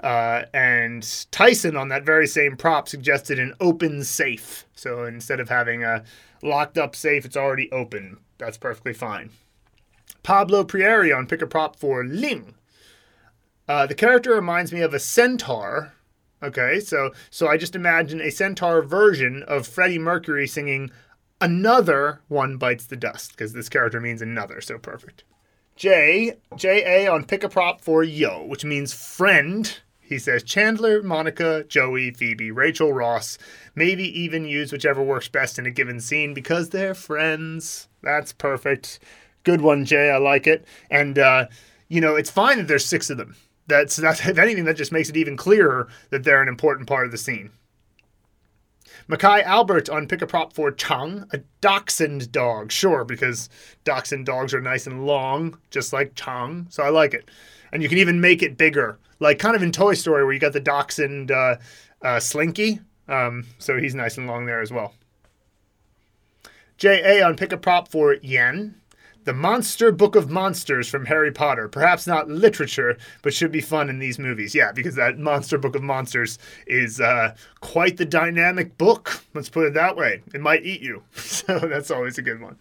[0.05, 4.67] Uh, and Tyson on that very same prop suggested an open safe.
[4.75, 6.03] So instead of having a
[6.43, 8.19] locked up safe, it's already open.
[8.37, 9.31] That's perfectly fine.
[10.21, 12.53] Pablo Prieri on pick a prop for Ling.
[13.67, 15.93] Uh, the character reminds me of a centaur.
[16.43, 20.91] Okay, so so I just imagine a centaur version of Freddie Mercury singing
[21.41, 24.61] "Another One Bites the Dust" because this character means another.
[24.61, 25.23] So perfect.
[25.75, 31.01] J J A on pick a prop for Yo, which means friend he says Chandler,
[31.01, 33.37] Monica, Joey, Phoebe, Rachel, Ross,
[33.73, 37.87] maybe even use whichever works best in a given scene because they're friends.
[38.03, 38.99] That's perfect.
[39.43, 40.09] Good one, Jay.
[40.09, 40.65] I like it.
[40.89, 41.47] And, uh,
[41.87, 43.35] you know, it's fine that there's six of them.
[43.67, 47.05] That's, that's, if anything, that just makes it even clearer that they're an important part
[47.05, 47.51] of the scene.
[49.07, 52.71] Mackay Albert on Pick a Prop for Chang, a dachshund dog.
[52.71, 53.49] Sure, because
[53.83, 56.67] dachshund dogs are nice and long, just like Chang.
[56.69, 57.29] So I like it.
[57.71, 60.39] And you can even make it bigger like kind of in Toy Story where you
[60.39, 61.57] got the dachshund uh,
[62.01, 62.79] uh, Slinky.
[63.07, 64.93] Um, so he's nice and long there as well.
[66.77, 67.21] J.A.
[67.21, 68.75] on pick a prop for Yen.
[69.23, 71.67] The Monster Book of Monsters from Harry Potter.
[71.67, 74.53] Perhaps not literature, but should be fun in these movies.
[74.53, 76.37] Yeah, because that Monster Book of Monsters
[76.67, 79.23] is uh, quite the dynamic book.
[79.33, 80.21] Let's put it that way.
[80.35, 81.03] It might eat you.
[81.15, 82.57] So that's always a good one.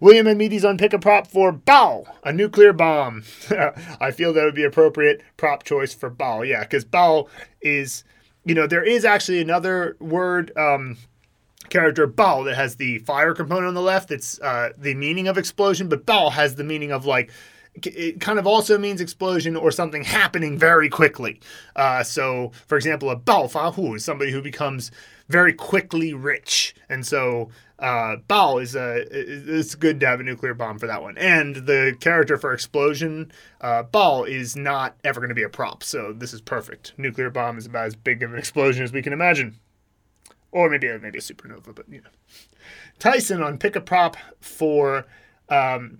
[0.00, 3.22] William and Meaty's on pick a prop for Bao, a nuclear bomb.
[4.00, 6.46] I feel that would be appropriate prop choice for Bao.
[6.46, 7.28] Yeah, because Bao
[7.60, 8.02] is,
[8.44, 10.56] you know, there is actually another word.
[10.56, 10.96] Um,
[11.68, 14.10] character Bao that has the fire component on the left.
[14.10, 17.30] It's uh, the meaning of explosion, but Bao has the meaning of like
[17.74, 21.40] it kind of also means explosion or something happening very quickly.
[21.76, 24.90] Uh, so, for example, a Bao Fa Hu is somebody who becomes
[25.28, 30.54] very quickly rich, and so uh, Bao is a it's good to have a nuclear
[30.54, 31.16] bomb for that one.
[31.16, 35.82] And the character for explosion, uh, Bao is not ever going to be a prop,
[35.82, 36.92] so this is perfect.
[36.98, 39.58] Nuclear bomb is about as big of an explosion as we can imagine,
[40.50, 42.10] or maybe maybe a supernova, but you know.
[42.98, 45.06] Tyson on pick a prop for
[45.48, 45.98] um,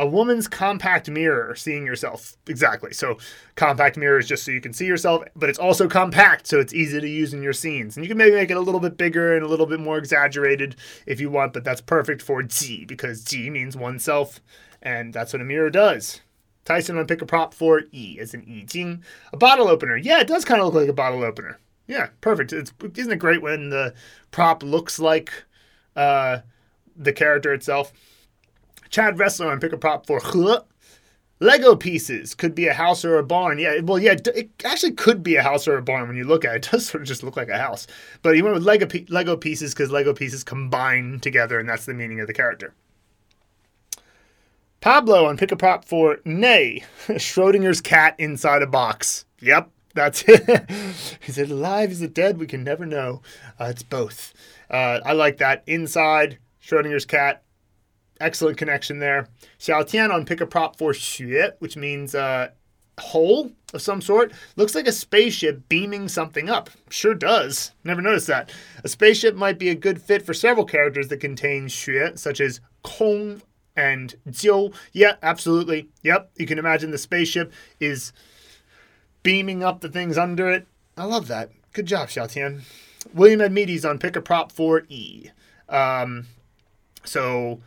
[0.00, 3.18] a woman's compact mirror seeing yourself exactly so
[3.54, 6.72] compact mirror is just so you can see yourself but it's also compact so it's
[6.72, 8.96] easy to use in your scenes and you can maybe make it a little bit
[8.96, 10.74] bigger and a little bit more exaggerated
[11.06, 14.40] if you want but that's perfect for Ji because Ji means oneself
[14.80, 16.22] and that's what a mirror does
[16.64, 19.02] Tyson on pick a prop for E as an E Jing.
[19.32, 19.96] A bottle opener.
[19.96, 21.58] Yeah, it does kind of look like a bottle opener.
[21.86, 22.52] Yeah, perfect.
[22.52, 23.94] It's, isn't it great when the
[24.30, 25.32] prop looks like
[25.96, 26.40] uh,
[26.94, 27.92] the character itself?
[28.90, 30.62] Chad Wrestler on Pick a Prop for Huh.
[31.42, 33.58] Lego pieces could be a house or a barn.
[33.58, 36.44] Yeah, well, yeah, it actually could be a house or a barn when you look
[36.44, 36.66] at it.
[36.66, 37.86] It does sort of just look like a house.
[38.20, 41.94] But he went with Lego Lego pieces because Lego pieces combine together, and that's the
[41.94, 42.74] meaning of the character.
[44.82, 49.24] Pablo on Pick a Prop for Nay, Schrodinger's cat inside a box.
[49.40, 50.70] Yep, that's it.
[51.26, 51.90] is it alive?
[51.90, 52.38] Is it dead?
[52.38, 53.22] We can never know.
[53.58, 54.34] Uh, it's both.
[54.70, 55.62] Uh, I like that.
[55.66, 57.42] Inside, Schrodinger's cat,
[58.20, 59.28] excellent connection there.
[59.58, 62.50] Xiao Tian on pick a prop for Xue, which means uh,
[63.00, 64.32] hole of some sort.
[64.56, 66.70] Looks like a spaceship beaming something up.
[66.90, 67.72] Sure does.
[67.82, 68.52] Never noticed that.
[68.84, 72.60] A spaceship might be a good fit for several characters that contain Xue, such as
[72.82, 73.42] Kong
[73.76, 74.72] and Jiu.
[74.92, 75.88] Yeah, absolutely.
[76.02, 78.12] Yep, you can imagine the spaceship is
[79.22, 80.66] beaming up the things under it.
[80.96, 81.50] I love that.
[81.72, 82.62] Good job, Xiao Tian.
[83.14, 85.30] William Admedes on pick a prop for E.
[85.68, 86.26] Um,
[87.04, 87.60] so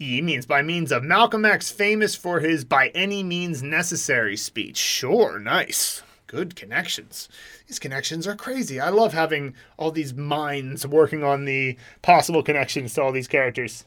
[0.00, 4.76] E means by means of Malcolm X, famous for his by any means necessary speech.
[4.76, 6.02] Sure, nice.
[6.28, 7.28] Good connections.
[7.66, 8.78] These connections are crazy.
[8.78, 13.86] I love having all these minds working on the possible connections to all these characters.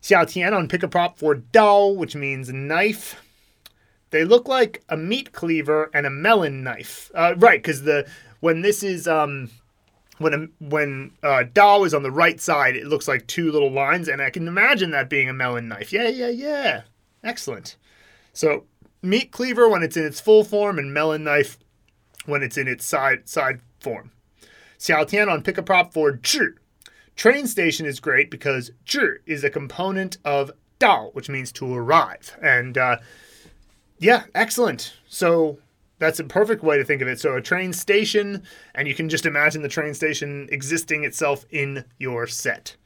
[0.00, 3.22] Xiao Tian on pick a prop for Dao, which means knife.
[4.10, 7.10] They look like a meat cleaver and a melon knife.
[7.14, 8.08] Uh, right, because the
[8.40, 9.50] when this is um,
[10.18, 14.08] when when uh, Dao is on the right side, it looks like two little lines,
[14.08, 15.92] and I can imagine that being a melon knife.
[15.92, 16.82] Yeah, yeah, yeah.
[17.24, 17.76] Excellent.
[18.32, 18.64] So
[19.02, 21.58] meat cleaver when it's in its full form, and melon knife
[22.26, 24.12] when it's in its side side form.
[24.78, 26.54] Xiao Tian on pick a prop for zhi.
[27.16, 32.36] Train station is great because zhi is a component of Dao, which means to arrive.
[32.40, 32.98] And uh,
[33.98, 34.94] yeah, excellent.
[35.08, 35.58] So
[35.98, 37.20] that's a perfect way to think of it.
[37.20, 38.42] So a train station,
[38.74, 42.76] and you can just imagine the train station existing itself in your set.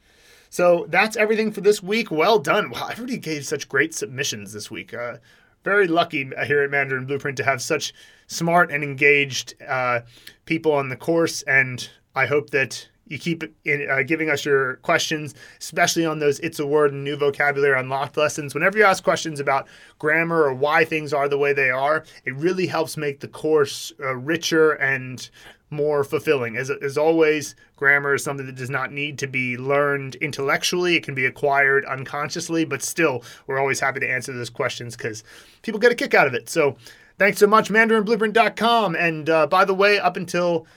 [0.49, 2.11] So that's everything for this week.
[2.11, 2.69] Well done.
[2.69, 4.93] Wow, everybody gave such great submissions this week.
[4.93, 5.17] Uh,
[5.63, 7.93] very lucky here at Mandarin Blueprint to have such
[8.27, 10.01] smart and engaged uh,
[10.45, 14.75] people on the course, and I hope that you keep in, uh, giving us your
[14.77, 18.53] questions, especially on those It's a Word and New Vocabulary Unlocked lessons.
[18.53, 19.67] Whenever you ask questions about
[19.99, 23.91] grammar or why things are the way they are, it really helps make the course
[23.99, 25.29] uh, richer and
[25.69, 26.55] more fulfilling.
[26.55, 30.95] As, as always, grammar is something that does not need to be learned intellectually.
[30.95, 35.23] It can be acquired unconsciously, but still, we're always happy to answer those questions because
[35.63, 36.47] people get a kick out of it.
[36.47, 36.77] So,
[37.17, 38.95] thanks so much, MandarinBlueprint.com.
[38.95, 40.67] And uh, by the way, up until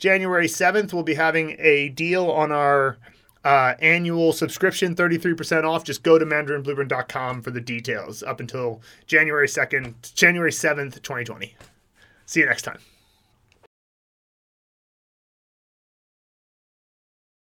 [0.00, 2.98] January 7th, we'll be having a deal on our
[3.44, 5.84] uh, annual subscription, 33% off.
[5.84, 11.54] Just go to mandarinblueprint.com for the details up until January 2nd, January 7th, 2020.
[12.26, 12.78] See you next time.